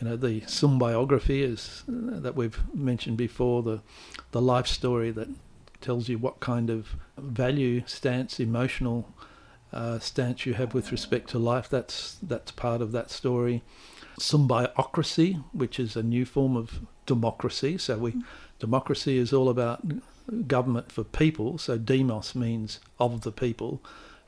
You 0.00 0.08
know, 0.08 0.16
the 0.16 0.40
symbiography 0.42 1.42
is 1.42 1.84
uh, 1.88 2.18
that 2.20 2.34
we've 2.34 2.60
mentioned 2.74 3.16
before, 3.16 3.62
the 3.62 3.80
the 4.32 4.42
life 4.42 4.66
story 4.66 5.10
that 5.12 5.28
tells 5.84 6.08
you 6.08 6.18
what 6.18 6.40
kind 6.40 6.70
of 6.70 6.96
value 7.18 7.82
stance, 7.86 8.40
emotional 8.40 9.14
uh, 9.72 9.98
stance 9.98 10.46
you 10.46 10.54
have 10.54 10.72
with 10.72 10.90
respect 10.90 11.28
to 11.30 11.38
life. 11.38 11.68
That's 11.68 12.16
that's 12.22 12.50
part 12.52 12.80
of 12.80 12.92
that 12.92 13.10
story. 13.10 13.62
Symbiocracy, 14.18 15.44
which 15.52 15.78
is 15.78 15.96
a 15.96 16.02
new 16.02 16.24
form 16.24 16.56
of 16.56 16.80
democracy. 17.06 17.76
So 17.78 17.98
we 17.98 18.14
democracy 18.58 19.18
is 19.18 19.32
all 19.32 19.48
about 19.48 19.82
government 20.46 20.90
for 20.90 21.04
people. 21.04 21.58
So 21.58 21.76
demos 21.76 22.34
means 22.34 22.80
of 22.98 23.20
the 23.20 23.32
people. 23.32 23.82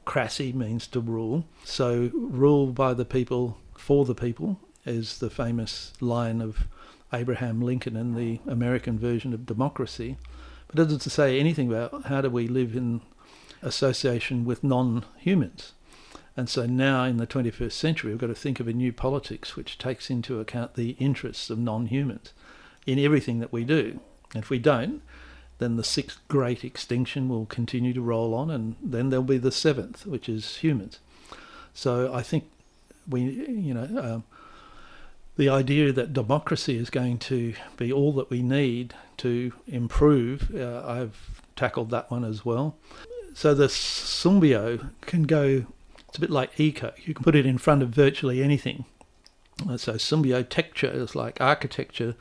Crassy 0.04 0.52
means 0.52 0.86
to 0.88 1.00
rule. 1.00 1.44
So 1.64 2.10
rule 2.12 2.68
by 2.68 2.94
the 2.94 3.04
people 3.04 3.56
for 3.76 4.04
the 4.04 4.14
people 4.14 4.60
is 4.84 5.18
the 5.18 5.30
famous 5.30 5.92
line 6.00 6.40
of 6.40 6.68
Abraham 7.12 7.60
Lincoln 7.60 7.96
in 7.96 8.14
the 8.14 8.40
American 8.46 8.98
version 8.98 9.32
of 9.32 9.46
democracy. 9.46 10.16
But 10.68 10.80
it 10.80 10.84
doesn't 10.84 11.10
say 11.10 11.38
anything 11.38 11.68
about 11.68 12.04
how 12.06 12.20
do 12.20 12.30
we 12.30 12.48
live 12.48 12.74
in 12.74 13.00
association 13.62 14.44
with 14.44 14.64
non-humans. 14.64 15.72
And 16.36 16.48
so 16.48 16.66
now 16.66 17.04
in 17.04 17.16
the 17.16 17.26
21st 17.26 17.72
century, 17.72 18.10
we've 18.10 18.20
got 18.20 18.26
to 18.26 18.34
think 18.34 18.60
of 18.60 18.68
a 18.68 18.72
new 18.72 18.92
politics 18.92 19.56
which 19.56 19.78
takes 19.78 20.10
into 20.10 20.38
account 20.38 20.74
the 20.74 20.90
interests 20.98 21.48
of 21.48 21.58
non-humans 21.58 22.32
in 22.86 22.98
everything 22.98 23.38
that 23.40 23.52
we 23.52 23.64
do. 23.64 24.00
And 24.34 24.42
if 24.42 24.50
we 24.50 24.58
don't, 24.58 25.02
then 25.58 25.76
the 25.76 25.84
sixth 25.84 26.18
great 26.28 26.64
extinction 26.64 27.28
will 27.28 27.46
continue 27.46 27.94
to 27.94 28.02
roll 28.02 28.34
on, 28.34 28.50
and 28.50 28.76
then 28.82 29.08
there'll 29.08 29.24
be 29.24 29.38
the 29.38 29.52
seventh, 29.52 30.06
which 30.06 30.28
is 30.28 30.58
humans. 30.58 30.98
So 31.72 32.12
I 32.12 32.22
think 32.22 32.44
we, 33.08 33.22
you 33.22 33.72
know, 33.72 33.88
um, 34.02 34.24
the 35.36 35.48
idea 35.48 35.92
that 35.92 36.12
democracy 36.12 36.76
is 36.76 36.90
going 36.90 37.18
to 37.18 37.54
be 37.76 37.92
all 37.92 38.12
that 38.14 38.30
we 38.30 38.42
need 38.42 38.94
to 39.18 39.52
improve, 39.66 40.54
uh, 40.54 40.82
I've 40.86 41.42
tackled 41.56 41.90
that 41.90 42.10
one 42.10 42.24
as 42.24 42.44
well. 42.44 42.76
So 43.34 43.54
the 43.54 43.66
symbio 43.66 44.90
can 45.02 45.24
go, 45.24 45.66
it's 46.08 46.18
a 46.18 46.20
bit 46.20 46.30
like 46.30 46.58
eco, 46.58 46.92
you 47.04 47.14
can 47.14 47.22
put 47.24 47.34
it 47.34 47.44
in 47.46 47.58
front 47.58 47.82
of 47.82 47.90
virtually 47.90 48.42
anything. 48.42 48.86
Uh, 49.68 49.76
So 49.76 49.94
symbiotecture 49.94 50.94
is 50.94 51.14
like 51.14 51.40
architecture 51.40 52.14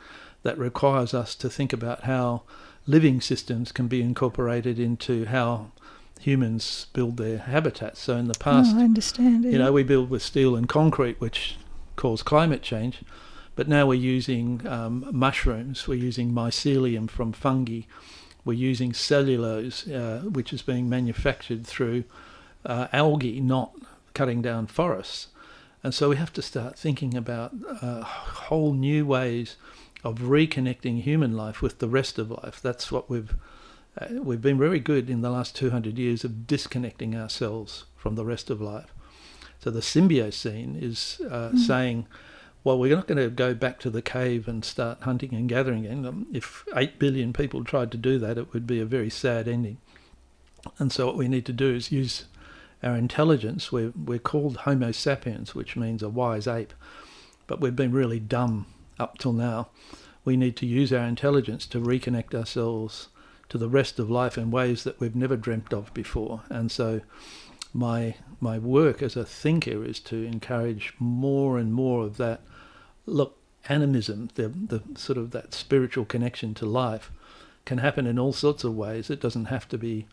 that 0.43 0.57
requires 0.57 1.13
us 1.13 1.35
to 1.35 1.49
think 1.49 1.73
about 1.73 2.03
how 2.03 2.43
living 2.85 3.21
systems 3.21 3.71
can 3.71 3.87
be 3.87 4.01
incorporated 4.01 4.77
into 4.79 5.25
how 5.25 5.71
humans 6.19 6.87
build 6.93 7.17
their 7.17 7.39
habitats. 7.39 7.99
So 7.99 8.15
in 8.17 8.27
the 8.27 8.35
past, 8.39 8.73
oh, 8.75 8.79
I 8.79 8.83
understand. 8.83 9.45
you 9.45 9.57
know, 9.57 9.71
we 9.71 9.83
build 9.83 10.09
with 10.09 10.21
steel 10.21 10.55
and 10.55 10.67
concrete, 10.67 11.19
which 11.19 11.57
cause 11.95 12.23
climate 12.23 12.61
change. 12.61 13.01
But 13.55 13.67
now 13.67 13.87
we're 13.87 13.93
using 13.95 14.67
um, 14.67 15.07
mushrooms, 15.11 15.87
we're 15.87 15.95
using 15.95 16.31
mycelium 16.31 17.09
from 17.09 17.31
fungi, 17.31 17.81
we're 18.43 18.53
using 18.53 18.93
cellulose, 18.93 19.87
uh, 19.87 20.23
which 20.25 20.51
is 20.51 20.61
being 20.61 20.89
manufactured 20.89 21.65
through 21.65 22.03
uh, 22.65 22.87
algae, 22.91 23.39
not 23.39 23.73
cutting 24.13 24.41
down 24.41 24.67
forests. 24.67 25.27
And 25.83 25.93
so 25.93 26.09
we 26.09 26.15
have 26.15 26.33
to 26.33 26.41
start 26.41 26.79
thinking 26.79 27.15
about 27.15 27.53
uh, 27.79 28.01
whole 28.01 28.73
new 28.73 29.05
ways 29.05 29.55
of 30.03 30.17
reconnecting 30.17 31.03
human 31.03 31.37
life 31.37 31.61
with 31.61 31.77
the 31.77 31.87
rest 31.87 32.17
of 32.17 32.31
life. 32.31 32.59
That's 32.59 32.91
what 32.91 33.07
we've 33.07 33.35
uh, 34.01 34.07
we've 34.21 34.41
been 34.41 34.57
very 34.57 34.79
good 34.79 35.11
in 35.11 35.21
the 35.21 35.29
last 35.29 35.55
200 35.55 35.99
years 35.99 36.23
of 36.23 36.47
disconnecting 36.47 37.15
ourselves 37.15 37.85
from 37.95 38.15
the 38.15 38.25
rest 38.25 38.49
of 38.49 38.59
life. 38.59 38.94
So 39.59 39.71
the 39.71 39.79
symbiocene 39.81 40.81
is 40.81 41.21
uh, 41.29 41.49
Mm. 41.53 41.59
saying, 41.59 42.07
well, 42.63 42.79
we're 42.79 42.95
not 42.95 43.07
going 43.07 43.17
to 43.23 43.29
go 43.29 43.53
back 43.53 43.79
to 43.81 43.89
the 43.89 44.01
cave 44.01 44.47
and 44.47 44.65
start 44.65 45.01
hunting 45.03 45.33
and 45.35 45.47
gathering 45.47 45.85
again. 45.85 46.05
Um, 46.05 46.27
if 46.33 46.65
8 46.75 46.97
billion 46.97 47.31
people 47.33 47.63
tried 47.63 47.91
to 47.91 47.97
do 47.97 48.17
that, 48.19 48.37
it 48.37 48.53
would 48.53 48.65
be 48.65 48.79
a 48.79 48.85
very 48.85 49.09
sad 49.09 49.47
ending. 49.47 49.77
And 50.79 50.91
so 50.91 51.05
what 51.05 51.15
we 51.17 51.27
need 51.27 51.45
to 51.45 51.53
do 51.53 51.75
is 51.75 51.91
use 51.91 52.25
our 52.81 52.95
intelligence. 52.95 53.71
We're, 53.71 53.93
we're 53.95 54.17
called 54.19 54.57
Homo 54.57 54.91
sapiens, 54.91 55.53
which 55.53 55.75
means 55.75 56.01
a 56.01 56.09
wise 56.09 56.47
ape, 56.47 56.73
but 57.45 57.61
we've 57.61 57.75
been 57.75 57.91
really 57.91 58.19
dumb 58.19 58.65
up 58.99 59.19
till 59.19 59.33
now. 59.33 59.69
We 60.23 60.35
need 60.35 60.55
to 60.57 60.65
use 60.65 60.91
our 60.91 61.05
intelligence 61.05 61.67
to 61.67 61.79
reconnect 61.79 62.33
ourselves 62.33 63.09
to 63.49 63.59
the 63.59 63.69
rest 63.69 63.99
of 63.99 64.09
life 64.09 64.39
in 64.39 64.49
ways 64.49 64.83
that 64.85 64.99
we've 64.99 65.15
never 65.15 65.37
dreamt 65.37 65.71
of 65.71 65.93
before. 65.93 66.41
And 66.49 66.71
so 66.71 67.01
my 67.75 68.15
my 68.39 68.57
work 68.57 69.03
as 69.03 69.17
a 69.17 69.25
thinker 69.25 69.83
is 69.83 69.99
to 69.99 70.23
encourage 70.23 70.93
more 70.97 71.57
and 71.57 71.73
more 71.73 72.05
of 72.05 72.15
that 72.17 72.41
look 73.05 73.37
animism 73.67 74.29
the 74.35 74.47
the 74.47 74.81
sort 74.95 75.17
of 75.17 75.31
that 75.31 75.53
spiritual 75.53 76.05
connection 76.05 76.53
to 76.53 76.65
life 76.65 77.11
can 77.65 77.79
happen 77.79 78.05
in 78.07 78.17
all 78.17 78.31
sorts 78.31 78.63
of 78.63 78.75
ways. 78.75 79.09
It 79.09 79.19
doesn't 79.19 79.45
have 79.45 79.67
to 79.69 79.77
be 79.77 80.07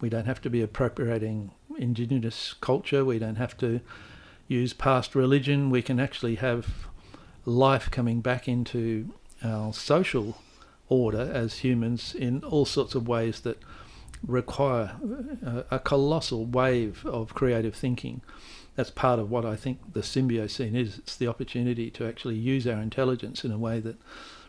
we 0.00 0.10
don't 0.10 0.26
have 0.26 0.42
to 0.42 0.50
be 0.50 0.60
appropriating 0.60 1.52
indigenous 1.78 2.54
culture. 2.60 3.04
We 3.04 3.18
don't 3.18 3.36
have 3.36 3.56
to 3.58 3.80
use 4.48 4.74
past 4.74 5.14
religion. 5.14 5.70
We 5.70 5.80
can 5.80 5.98
actually 5.98 6.34
have 6.36 6.88
life 7.46 7.90
coming 7.90 8.20
back 8.20 8.46
into 8.46 9.14
our 9.42 9.72
social 9.72 10.36
order 10.90 11.30
as 11.32 11.58
humans 11.58 12.14
in 12.14 12.42
all 12.44 12.66
sorts 12.66 12.94
of 12.94 13.08
ways 13.08 13.40
that 13.40 13.58
require 14.26 14.96
a, 15.44 15.64
a 15.76 15.78
colossal 15.78 16.44
wave 16.46 17.04
of 17.06 17.34
creative 17.34 17.74
thinking. 17.74 18.20
That's 18.76 18.90
part 18.90 19.18
of 19.18 19.30
what 19.30 19.44
I 19.44 19.56
think 19.56 19.92
the 19.92 20.00
Symbiocene 20.00 20.74
is. 20.74 20.98
It's 20.98 21.16
the 21.16 21.26
opportunity 21.26 21.90
to 21.90 22.06
actually 22.06 22.36
use 22.36 22.66
our 22.66 22.80
intelligence 22.80 23.44
in 23.44 23.52
a 23.52 23.58
way 23.58 23.80
that 23.80 23.96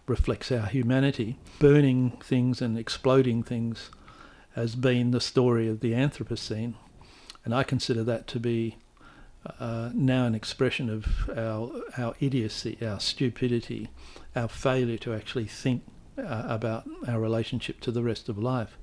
reflects 0.07 0.51
our 0.51 0.67
humanity. 0.67 1.37
Burning 1.59 2.11
things 2.23 2.61
and 2.61 2.77
exploding 2.77 3.43
things 3.43 3.89
has 4.55 4.75
been 4.75 5.11
the 5.11 5.21
story 5.21 5.67
of 5.67 5.79
the 5.79 5.93
Anthropocene, 5.93 6.73
and 7.45 7.55
I 7.55 7.63
consider 7.63 8.03
that 8.03 8.27
to 8.27 8.39
be 8.39 8.77
uh, 9.59 9.89
now 9.93 10.25
an 10.25 10.35
expression 10.35 10.89
of 10.89 11.29
our 11.35 11.71
our 11.97 12.13
idiocy, 12.19 12.77
our 12.81 12.99
stupidity, 12.99 13.89
our 14.35 14.47
failure 14.47 14.97
to 14.99 15.13
actually 15.13 15.45
think 15.45 15.83
uh, 16.17 16.43
about 16.45 16.83
our 17.07 17.19
relationship 17.19 17.79
to 17.81 17.91
the 17.91 18.03
rest 18.03 18.29
of 18.29 18.37
life. 18.37 18.77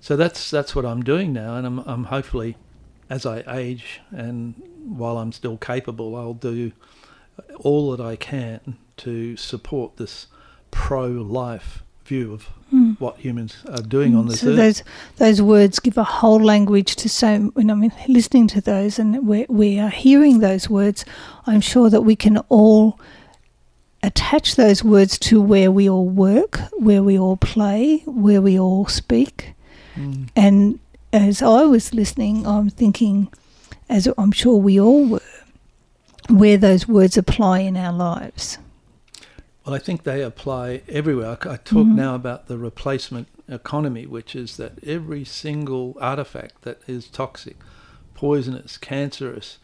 So 0.00 0.16
that's 0.16 0.50
that's 0.50 0.74
what 0.74 0.84
I'm 0.84 1.02
doing 1.02 1.32
now, 1.32 1.56
and 1.56 1.66
I'm, 1.66 1.78
I'm 1.80 2.04
hopefully, 2.04 2.56
as 3.10 3.26
I 3.26 3.42
age 3.48 4.00
and 4.10 4.54
while 4.86 5.18
I'm 5.18 5.32
still 5.32 5.56
capable, 5.56 6.16
I'll 6.16 6.34
do 6.34 6.72
all 7.60 7.90
that 7.96 8.02
I 8.02 8.16
can 8.16 8.78
to 8.98 9.36
support 9.36 9.96
this 9.96 10.26
pro-life 10.70 11.82
view 12.04 12.32
of 12.32 12.48
mm. 12.72 12.98
what 13.00 13.18
humans 13.18 13.56
are 13.68 13.82
doing 13.82 14.12
mm. 14.12 14.18
on 14.18 14.26
this 14.28 14.40
so 14.40 14.48
earth. 14.48 14.56
those 14.56 14.82
those 15.16 15.42
words 15.42 15.78
give 15.78 15.98
a 15.98 16.04
whole 16.04 16.42
language 16.42 16.96
to 16.96 17.08
so. 17.08 17.50
When 17.54 17.70
I 17.70 17.74
mean, 17.74 17.92
listening 18.08 18.46
to 18.48 18.60
those 18.60 18.98
and 18.98 19.26
we 19.26 19.46
we 19.48 19.78
are 19.78 19.90
hearing 19.90 20.40
those 20.40 20.70
words, 20.70 21.04
I'm 21.46 21.60
sure 21.60 21.90
that 21.90 22.02
we 22.02 22.16
can 22.16 22.38
all 22.48 22.98
attach 24.02 24.56
those 24.56 24.84
words 24.84 25.18
to 25.18 25.40
where 25.40 25.70
we 25.70 25.88
all 25.88 26.08
work, 26.08 26.60
where 26.78 27.02
we 27.02 27.18
all 27.18 27.36
play, 27.36 27.98
where 28.06 28.40
we 28.40 28.58
all 28.58 28.86
speak. 28.86 29.54
Mm. 29.98 30.28
And 30.36 30.78
as 31.12 31.42
I 31.42 31.64
was 31.64 31.94
listening, 31.94 32.46
I'm 32.46 32.70
thinking, 32.70 33.28
as 33.88 34.08
I'm 34.16 34.32
sure 34.32 34.56
we 34.56 34.80
all 34.80 35.06
were, 35.06 35.20
where 36.28 36.56
those 36.56 36.86
words 36.86 37.16
apply 37.16 37.60
in 37.60 37.76
our 37.76 37.92
lives. 37.92 38.58
Well, 39.64 39.74
I 39.74 39.78
think 39.78 40.04
they 40.04 40.22
apply 40.22 40.82
everywhere. 40.88 41.32
I 41.32 41.56
talk 41.56 41.86
mm-hmm. 41.86 41.96
now 41.96 42.14
about 42.14 42.46
the 42.46 42.58
replacement 42.58 43.28
economy, 43.48 44.06
which 44.06 44.34
is 44.34 44.56
that 44.56 44.82
every 44.84 45.24
single 45.24 45.96
artifact 46.00 46.62
that 46.62 46.80
is 46.86 47.08
toxic, 47.08 47.56
poisonous, 48.14 48.78
cancerous, 48.78 49.58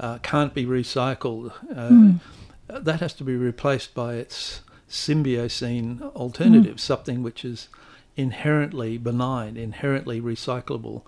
uh, 0.00 0.18
can't 0.18 0.54
be 0.54 0.64
recycled. 0.64 1.52
Uh, 1.70 1.88
mm 1.88 2.20
that 2.68 3.00
has 3.00 3.14
to 3.14 3.24
be 3.24 3.36
replaced 3.36 3.94
by 3.94 4.14
its 4.14 4.60
symbiocene 4.88 6.02
alternative, 6.14 6.76
mm. 6.76 6.80
something 6.80 7.22
which 7.22 7.44
is 7.44 7.68
inherently 8.16 8.98
benign, 8.98 9.56
inherently 9.56 10.20
recyclable. 10.20 11.02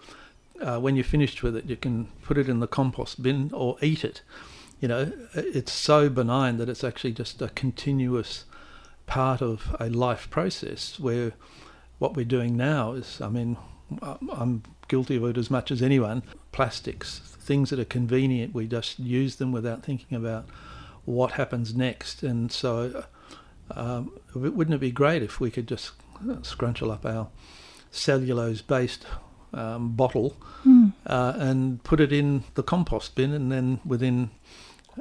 Uh, 0.60 0.78
when 0.80 0.96
you're 0.96 1.04
finished 1.04 1.42
with 1.42 1.56
it, 1.56 1.66
you 1.66 1.76
can 1.76 2.06
put 2.22 2.38
it 2.38 2.48
in 2.48 2.60
the 2.60 2.66
compost 2.66 3.22
bin 3.22 3.50
or 3.52 3.76
eat 3.82 4.04
it. 4.04 4.22
You 4.80 4.88
know, 4.88 5.12
it's 5.34 5.72
so 5.72 6.08
benign 6.08 6.58
that 6.58 6.68
it's 6.68 6.84
actually 6.84 7.12
just 7.12 7.40
a 7.40 7.48
continuous 7.48 8.44
part 9.06 9.40
of 9.40 9.74
a 9.78 9.88
life 9.88 10.28
process 10.30 10.98
where 10.98 11.32
what 11.98 12.14
we're 12.14 12.24
doing 12.24 12.56
now 12.56 12.92
is, 12.92 13.20
I 13.20 13.28
mean, 13.28 13.56
I'm 14.02 14.62
guilty 14.88 15.16
of 15.16 15.24
it 15.24 15.38
as 15.38 15.50
much 15.50 15.70
as 15.70 15.80
anyone. 15.80 16.22
Plastics, 16.52 17.20
things 17.20 17.70
that 17.70 17.78
are 17.78 17.84
convenient, 17.84 18.54
we 18.54 18.66
just 18.66 18.98
use 18.98 19.36
them 19.36 19.52
without 19.52 19.84
thinking 19.84 20.16
about 20.16 20.46
what 21.04 21.32
happens 21.32 21.74
next. 21.74 22.22
And 22.22 22.50
so, 22.50 23.04
um, 23.70 24.12
wouldn't 24.34 24.74
it 24.74 24.80
be 24.80 24.90
great 24.90 25.22
if 25.22 25.40
we 25.40 25.50
could 25.50 25.68
just 25.68 25.92
scrunchel 26.42 26.92
up 26.92 27.04
our 27.04 27.28
cellulose-based 27.90 29.06
um, 29.54 29.92
bottle 29.92 30.36
mm. 30.64 30.92
uh, 31.06 31.34
and 31.36 31.82
put 31.84 32.00
it 32.00 32.12
in 32.12 32.44
the 32.54 32.62
compost 32.62 33.14
bin, 33.14 33.32
and 33.32 33.50
then 33.50 33.80
within 33.84 34.30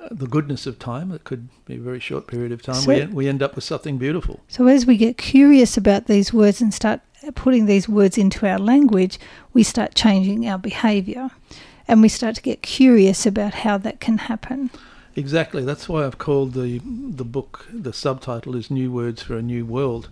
uh, 0.01 0.07
the 0.11 0.27
goodness 0.27 0.65
of 0.65 0.79
time, 0.79 1.11
it 1.11 1.23
could 1.23 1.49
be 1.65 1.75
a 1.75 1.79
very 1.79 1.99
short 1.99 2.27
period 2.27 2.51
of 2.51 2.61
time, 2.61 2.75
so, 2.75 2.93
we, 2.93 3.05
we 3.05 3.27
end 3.27 3.43
up 3.43 3.55
with 3.55 3.63
something 3.63 3.97
beautiful. 3.97 4.39
So, 4.47 4.67
as 4.67 4.85
we 4.85 4.97
get 4.97 5.17
curious 5.17 5.77
about 5.77 6.07
these 6.07 6.33
words 6.33 6.61
and 6.61 6.73
start 6.73 7.01
putting 7.33 7.65
these 7.65 7.89
words 7.89 8.17
into 8.17 8.47
our 8.47 8.59
language, 8.59 9.19
we 9.53 9.63
start 9.63 9.95
changing 9.95 10.47
our 10.47 10.57
behaviour 10.57 11.31
and 11.87 12.01
we 12.01 12.09
start 12.09 12.35
to 12.35 12.41
get 12.41 12.61
curious 12.61 13.25
about 13.25 13.53
how 13.55 13.77
that 13.77 13.99
can 13.99 14.17
happen. 14.17 14.69
Exactly. 15.15 15.63
That's 15.63 15.87
why 15.87 16.05
I've 16.05 16.17
called 16.17 16.53
the 16.53 16.79
the 16.83 17.23
book. 17.23 17.67
The 17.71 17.93
subtitle 17.93 18.55
is 18.55 18.69
"New 18.69 18.91
Words 18.91 19.21
for 19.21 19.37
a 19.37 19.41
New 19.41 19.65
World." 19.65 20.09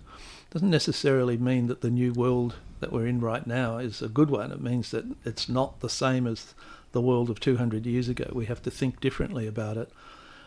Doesn't 0.54 0.70
necessarily 0.70 1.36
mean 1.36 1.66
that 1.66 1.80
the 1.80 1.90
new 1.90 2.12
world 2.12 2.54
that 2.78 2.92
we're 2.92 3.08
in 3.08 3.20
right 3.20 3.44
now 3.44 3.78
is 3.78 4.00
a 4.00 4.08
good 4.08 4.30
one. 4.30 4.52
It 4.52 4.60
means 4.60 4.92
that 4.92 5.04
it's 5.24 5.48
not 5.48 5.80
the 5.80 5.90
same 5.90 6.28
as 6.28 6.54
the 6.92 7.00
world 7.00 7.28
of 7.28 7.40
200 7.40 7.84
years 7.84 8.08
ago. 8.08 8.30
We 8.32 8.46
have 8.46 8.62
to 8.62 8.70
think 8.70 9.00
differently 9.00 9.48
about 9.48 9.76
it. 9.76 9.90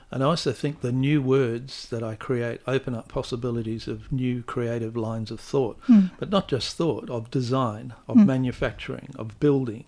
And 0.10 0.24
I 0.24 0.28
also 0.28 0.54
think 0.54 0.80
the 0.80 0.94
new 0.94 1.22
words 1.22 1.90
that 1.90 2.04
I 2.04 2.16
create 2.16 2.62
open 2.66 2.96
up 2.96 3.10
possibilities 3.10 3.90
of 3.90 4.10
new 4.10 4.44
creative 4.44 4.96
lines 4.96 5.30
of 5.30 5.42
thought, 5.42 5.78
mm. 5.90 6.10
but 6.18 6.30
not 6.30 6.48
just 6.48 6.78
thought, 6.78 7.10
of 7.10 7.30
design, 7.30 7.94
of 8.08 8.16
mm. 8.16 8.26
manufacturing, 8.26 9.10
of 9.20 9.38
building, 9.42 9.84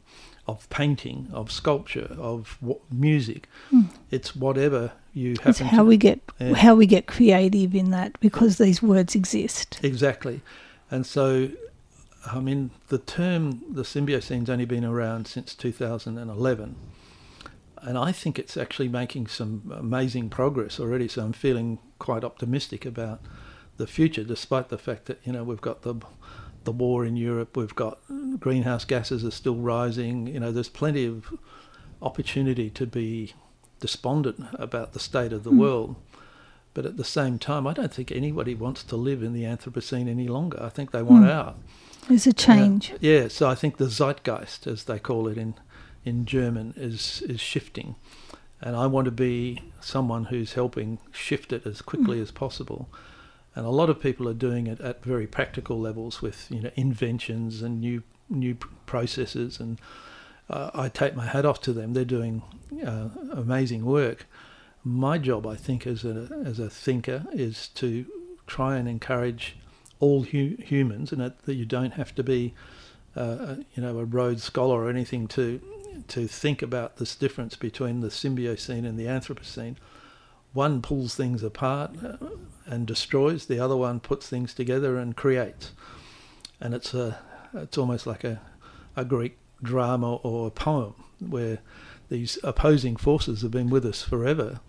of 0.49 0.69
painting, 0.69 1.27
of 1.31 1.51
sculpture, 1.51 2.15
of 2.17 2.57
music. 2.91 3.47
Mm. 3.71 3.89
It's 4.11 4.35
whatever 4.35 4.91
you 5.13 5.31
happen. 5.31 5.49
It's 5.49 5.59
how 5.59 5.83
to, 5.83 5.83
we 5.83 5.97
get 5.97 6.19
yeah. 6.39 6.53
how 6.55 6.75
we 6.75 6.85
get 6.85 7.05
creative 7.05 7.75
in 7.75 7.91
that 7.91 8.19
because 8.19 8.57
these 8.57 8.81
words 8.81 9.15
exist. 9.15 9.79
Exactly, 9.83 10.41
and 10.89 11.05
so 11.05 11.49
I 12.25 12.39
mean 12.39 12.71
the 12.87 12.97
term 12.97 13.61
the 13.69 13.83
symbiocene's 13.83 14.49
only 14.49 14.65
been 14.65 14.85
around 14.85 15.27
since 15.27 15.53
2011. 15.55 16.75
And 17.81 17.97
I 17.97 18.11
think 18.11 18.37
it's 18.37 18.57
actually 18.57 18.89
making 18.89 19.27
some 19.27 19.73
amazing 19.73 20.29
progress 20.29 20.81
already. 20.81 21.07
So 21.07 21.23
I'm 21.23 21.31
feeling 21.31 21.79
quite 21.97 22.25
optimistic 22.25 22.85
about 22.85 23.21
the 23.77 23.87
future, 23.87 24.25
despite 24.25 24.67
the 24.67 24.77
fact 24.77 25.05
that 25.05 25.19
you 25.23 25.31
know 25.31 25.45
we've 25.45 25.61
got 25.61 25.83
the 25.83 25.95
the 26.69 26.73
war 26.73 27.03
in 27.03 27.17
Europe. 27.17 27.57
We've 27.57 27.73
got 27.73 27.97
greenhouse 28.39 28.85
gases 28.85 29.25
are 29.25 29.31
still 29.31 29.55
rising. 29.55 30.27
You 30.27 30.39
know, 30.39 30.51
there's 30.51 30.69
plenty 30.69 31.05
of 31.05 31.33
opportunity 31.99 32.69
to 32.69 32.85
be 32.85 33.33
despondent 33.79 34.45
about 34.53 34.93
the 34.93 34.99
state 34.99 35.33
of 35.33 35.43
the 35.43 35.51
mm. 35.51 35.57
world. 35.57 35.95
But 36.75 36.85
at 36.85 36.95
the 36.95 37.03
same 37.03 37.39
time, 37.39 37.65
I 37.65 37.73
don't 37.73 37.91
think 37.91 38.11
anybody 38.11 38.53
wants 38.53 38.83
to 38.83 38.95
live 38.95 39.23
in 39.23 39.33
the 39.33 39.45
Anthropocene 39.45 40.07
any 40.07 40.27
longer. 40.27 40.61
I 40.61 40.69
think 40.69 40.91
they 40.91 41.01
want 41.01 41.25
mm. 41.25 41.31
out. 41.31 41.57
There's 42.07 42.27
a 42.27 42.33
change. 42.33 42.91
Uh, 42.91 42.97
yeah, 43.01 43.27
so 43.29 43.49
I 43.49 43.55
think 43.55 43.77
the 43.77 43.89
zeitgeist, 43.89 44.67
as 44.67 44.83
they 44.83 44.99
call 44.99 45.27
it 45.27 45.39
in, 45.39 45.55
in 46.05 46.25
German, 46.25 46.75
is 46.77 47.23
is 47.27 47.39
shifting, 47.41 47.95
and 48.61 48.75
I 48.75 48.85
want 48.85 49.05
to 49.05 49.11
be 49.11 49.63
someone 49.81 50.25
who's 50.25 50.53
helping 50.53 50.99
shift 51.11 51.51
it 51.51 51.65
as 51.65 51.81
quickly 51.81 52.19
mm. 52.19 52.21
as 52.21 52.31
possible 52.31 52.89
and 53.55 53.65
a 53.65 53.69
lot 53.69 53.89
of 53.89 54.01
people 54.01 54.27
are 54.29 54.33
doing 54.33 54.67
it 54.67 54.79
at 54.79 55.03
very 55.03 55.27
practical 55.27 55.79
levels 55.79 56.21
with 56.21 56.47
you 56.49 56.61
know 56.61 56.71
inventions 56.75 57.61
and 57.61 57.81
new 57.81 58.03
new 58.29 58.55
processes. 58.85 59.59
And 59.59 59.79
uh, 60.49 60.71
I 60.73 60.89
take 60.89 61.15
my 61.15 61.25
hat 61.25 61.45
off 61.45 61.61
to 61.61 61.73
them. 61.73 61.93
They're 61.93 62.05
doing 62.05 62.43
uh, 62.85 63.09
amazing 63.31 63.85
work. 63.85 64.25
My 64.83 65.17
job 65.17 65.45
I 65.45 65.55
think 65.55 65.85
as 65.85 66.05
a 66.05 66.29
as 66.45 66.59
a 66.59 66.69
thinker 66.69 67.25
is 67.31 67.67
to 67.75 68.05
try 68.47 68.77
and 68.77 68.87
encourage 68.87 69.57
all 69.99 70.23
hu- 70.23 70.57
humans 70.59 71.11
and 71.11 71.21
that 71.21 71.53
you 71.53 71.65
don't 71.65 71.93
have 71.93 72.15
to 72.15 72.23
be 72.23 72.53
uh, 73.15 73.55
you 73.73 73.83
know 73.83 73.99
a 73.99 74.05
Rhodes 74.05 74.43
scholar 74.43 74.83
or 74.83 74.89
anything 74.89 75.27
to 75.29 75.61
to 76.07 76.27
think 76.27 76.61
about 76.61 76.97
this 76.97 77.15
difference 77.15 77.55
between 77.55 77.99
the 77.99 78.07
Symbiocene 78.07 78.85
and 78.85 78.97
the 78.97 79.05
Anthropocene 79.05 79.75
one 80.59 80.81
pulls 80.81 81.15
things 81.15 81.41
apart 81.41 81.91
and 82.65 82.85
destroys, 82.85 83.45
the 83.45 83.61
other 83.61 83.77
one 83.77 84.01
puts 84.01 84.27
things 84.27 84.53
together 84.53 84.97
and 84.97 85.15
creates. 85.15 85.71
And 86.59 86.73
it's 86.73 86.93
a 86.93 87.17
it's 87.53 87.77
almost 87.77 88.05
like 88.05 88.25
a, 88.25 88.41
a 88.93 89.05
Greek 89.05 89.37
drama 89.63 90.17
or 90.17 90.47
a 90.47 90.51
poem 90.51 90.95
where 91.19 91.59
these 92.09 92.37
opposing 92.43 92.97
forces 92.97 93.41
have 93.41 93.51
been 93.51 93.69
with 93.69 93.85
us 93.85 94.03
forever, 94.03 94.59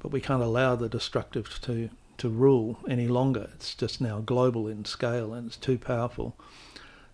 but 0.00 0.12
we 0.12 0.20
can't 0.22 0.42
allow 0.42 0.76
the 0.76 0.88
destructive 0.88 1.60
to, 1.60 1.90
to 2.16 2.28
rule 2.30 2.78
any 2.88 3.06
longer. 3.06 3.50
It's 3.54 3.74
just 3.74 4.00
now 4.00 4.20
global 4.20 4.66
in 4.66 4.86
scale 4.86 5.34
and 5.34 5.48
it's 5.48 5.58
too 5.58 5.76
powerful. 5.76 6.36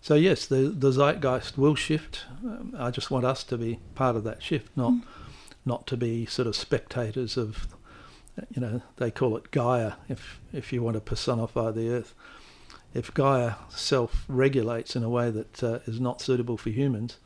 So 0.01 0.15
yes, 0.15 0.47
the 0.47 0.69
the 0.85 0.91
zeitgeist 0.91 1.57
will 1.57 1.75
shift. 1.75 2.23
Um, 2.43 2.73
I 2.77 2.91
just 2.91 3.11
want 3.11 3.25
us 3.25 3.43
to 3.43 3.57
be 3.57 3.79
part 3.93 4.15
of 4.15 4.23
that 4.23 4.41
shift, 4.41 4.69
not 4.77 4.93
mm. 4.93 5.03
not 5.65 5.85
to 5.87 5.97
be 5.97 6.25
sort 6.25 6.47
of 6.47 6.55
spectators 6.55 7.35
of 7.35 7.67
you 8.49 8.61
know, 8.61 8.81
they 8.97 9.11
call 9.11 9.37
it 9.37 9.51
Gaia, 9.51 9.93
if, 10.09 10.39
if 10.53 10.73
you 10.73 10.81
want 10.81 10.95
to 10.95 11.01
personify 11.01 11.71
the 11.71 11.89
earth. 11.89 12.13
If 12.93 13.13
Gaia 13.13 13.53
self 13.69 14.25
regulates 14.27 14.95
in 14.95 15.03
a 15.03 15.09
way 15.09 15.31
that 15.31 15.63
uh, 15.63 15.79
is 15.85 15.99
not 15.99 16.21
suitable 16.21 16.57
for 16.57 16.69
humans, 16.69 17.17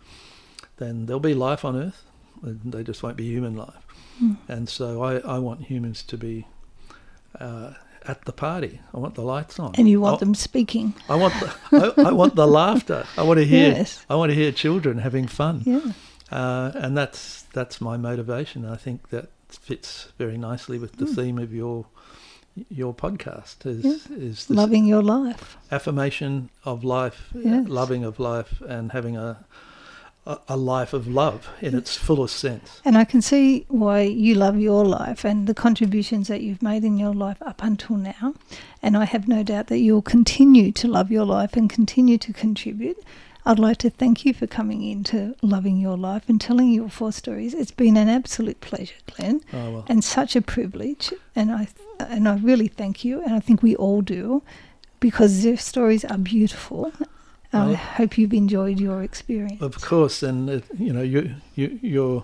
then 0.78 1.06
there'll 1.06 1.20
be 1.20 1.34
life 1.34 1.66
on 1.66 1.76
earth, 1.76 2.04
they 2.44 2.84
just 2.84 3.02
won't 3.02 3.18
be 3.18 3.26
human 3.26 3.56
life. 3.56 3.86
Mm. 4.22 4.38
And 4.48 4.70
so 4.70 5.04
I, 5.04 5.18
I 5.20 5.40
want 5.40 5.64
humans 5.64 6.04
to 6.04 6.18
be 6.18 6.48
uh, 7.40 7.74
at 8.08 8.24
the 8.26 8.32
party. 8.32 8.82
I 8.94 9.00
want 9.00 9.16
the 9.16 9.24
lights 9.24 9.60
on. 9.60 9.74
And 9.76 9.90
you 9.90 10.02
want 10.02 10.18
I, 10.18 10.20
them 10.20 10.36
speaking. 10.36 10.94
I 11.10 11.16
want 11.16 11.34
the, 11.40 11.94
I, 11.98 12.10
I, 12.10 12.12
want 12.12 12.36
the 12.36 12.48
laughter. 12.62 13.06
I 13.18 13.24
want 13.24 13.40
to 13.40 13.46
hear. 13.46 13.70
Yes. 13.70 14.06
I 14.10 14.16
want 14.16 14.30
to 14.30 14.36
hear 14.36 14.52
children 14.52 15.00
having 15.00 15.28
fun. 15.28 15.64
Yeah. 15.66 15.92
Uh, 16.32 16.72
and 16.76 16.98
that's 16.98 17.44
that's 17.54 17.80
my 17.80 17.98
motivation. 17.98 18.66
I 18.66 18.78
think 18.78 19.10
that 19.10 19.30
fits 19.50 20.10
very 20.18 20.38
nicely 20.38 20.78
with 20.80 20.98
the 20.98 21.06
Mm. 21.06 21.16
theme 21.16 21.38
of 21.40 21.54
your 21.54 21.86
your 22.70 22.94
podcast. 22.94 23.66
Is 23.66 23.84
Yeah. 23.84 24.16
is 24.18 24.46
this 24.46 24.50
Loving 24.50 24.86
your 24.86 25.04
life. 25.04 25.58
affirmation 25.72 26.50
of 26.64 26.84
life, 26.86 27.30
Yes. 27.34 27.68
loving 27.68 28.06
of 28.06 28.18
life, 28.20 28.62
and 28.68 28.92
having 28.94 29.18
a, 29.18 29.40
a 30.26 30.38
a 30.48 30.56
life 30.58 30.94
of 30.94 31.06
love 31.06 31.50
in 31.62 31.76
its 31.76 31.98
fullest 31.98 32.38
sense. 32.38 32.80
And 32.86 32.98
I 32.98 33.04
can 33.04 33.22
see 33.22 33.66
why 33.68 34.02
you 34.02 34.36
love 34.36 34.58
your 34.58 34.86
life 34.86 35.26
and 35.26 35.48
the 35.48 35.54
contributions 35.54 36.28
that 36.30 36.42
you've 36.42 36.62
made 36.64 36.84
in 36.86 36.98
your 36.98 37.14
life 37.14 37.42
up 37.42 37.62
until 37.62 37.98
now. 37.98 38.34
And 38.82 38.96
I 38.96 39.04
have 39.06 39.28
no 39.28 39.44
doubt 39.44 39.68
that 39.68 39.80
you'll 39.80 40.02
continue 40.02 40.72
to 40.72 40.88
love 40.88 41.12
your 41.12 41.26
life 41.26 41.58
and 41.58 41.70
continue 41.70 42.18
to 42.20 42.32
contribute. 42.34 42.98
I'd 43.46 43.60
like 43.60 43.78
to 43.80 43.90
thank 43.92 44.26
you 44.26 44.34
for 44.34 44.48
coming 44.48 44.82
into 44.84 45.36
Loving 45.44 45.78
Your 45.78 45.98
Life 45.98 46.28
and 46.28 46.42
telling 46.42 46.72
your 46.72 46.90
four 46.90 47.12
stories. 47.12 47.54
It's 47.54 47.70
been 47.72 47.96
an 47.96 48.10
absolute 48.10 48.60
pleasure, 48.60 48.96
Glenn, 49.16 49.42
Oh 49.54 49.72
well, 49.72 49.86
and 49.88 50.04
such 50.04 50.36
a 50.36 50.42
privilege. 50.42 51.14
And 51.36 51.52
I 51.52 51.68
and 52.00 52.28
I 52.28 52.38
really 52.38 52.68
thank 52.68 53.06
you, 53.06 53.22
and 53.22 53.34
I 53.36 53.40
think 53.40 53.62
we 53.62 53.76
all 53.76 54.02
do, 54.02 54.42
because 55.00 55.44
their 55.44 55.58
stories 55.58 56.04
are 56.06 56.18
beautiful. 56.18 56.92
I 57.54 57.66
Well- 57.68 57.76
hope 57.76 58.18
you've 58.18 58.34
enjoyed 58.34 58.80
your 58.80 59.04
experience. 59.04 59.62
of 59.62 59.80
course, 59.80 60.24
and 60.24 60.50
uh, 60.50 60.60
you 60.80 60.92
know 60.94 61.04
you 61.04 61.36
you 61.56 61.80
you're. 61.82 62.24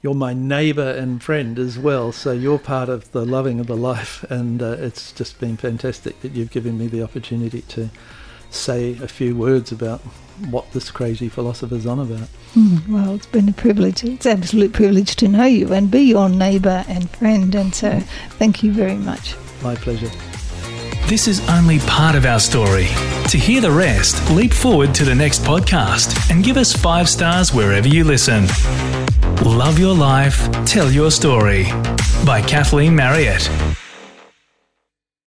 You're 0.00 0.14
my 0.14 0.32
neighbour 0.32 0.90
and 0.92 1.20
friend 1.20 1.58
as 1.58 1.76
well, 1.76 2.12
so 2.12 2.30
you're 2.30 2.60
part 2.60 2.88
of 2.88 3.10
the 3.10 3.26
loving 3.26 3.58
of 3.58 3.66
the 3.66 3.76
life, 3.76 4.22
and 4.30 4.62
uh, 4.62 4.76
it's 4.78 5.10
just 5.10 5.40
been 5.40 5.56
fantastic 5.56 6.20
that 6.20 6.30
you've 6.36 6.52
given 6.52 6.78
me 6.78 6.86
the 6.86 7.02
opportunity 7.02 7.62
to 7.62 7.90
say 8.50 8.96
a 9.02 9.08
few 9.08 9.36
words 9.36 9.72
about 9.72 10.00
what 10.50 10.70
this 10.72 10.90
crazy 10.90 11.28
philosopher's 11.28 11.86
on 11.86 11.98
about. 11.98 12.28
Mm, 12.54 12.88
well, 12.88 13.14
it's 13.14 13.26
been 13.26 13.48
a 13.48 13.52
privilege. 13.52 14.04
It's 14.04 14.26
an 14.26 14.38
absolute 14.38 14.72
privilege 14.72 15.16
to 15.16 15.28
know 15.28 15.44
you 15.44 15.72
and 15.72 15.90
be 15.90 16.00
your 16.00 16.28
neighbour 16.28 16.84
and 16.88 17.10
friend. 17.10 17.54
And 17.54 17.74
so, 17.74 18.00
thank 18.38 18.62
you 18.62 18.72
very 18.72 18.94
much. 18.94 19.34
My 19.62 19.74
pleasure. 19.74 20.10
This 21.06 21.26
is 21.26 21.46
only 21.48 21.78
part 21.80 22.14
of 22.14 22.26
our 22.26 22.38
story. 22.38 22.86
To 23.28 23.38
hear 23.38 23.60
the 23.60 23.70
rest, 23.70 24.30
leap 24.30 24.52
forward 24.52 24.94
to 24.96 25.04
the 25.04 25.14
next 25.14 25.40
podcast 25.40 26.30
and 26.30 26.44
give 26.44 26.56
us 26.56 26.72
five 26.72 27.08
stars 27.08 27.52
wherever 27.52 27.88
you 27.88 28.04
listen. 28.04 28.46
Love 29.42 29.78
Your 29.78 29.94
Life, 29.94 30.50
Tell 30.66 30.90
Your 30.90 31.10
Story 31.10 31.64
by 32.24 32.42
Kathleen 32.42 32.94
Marriott. 32.94 33.48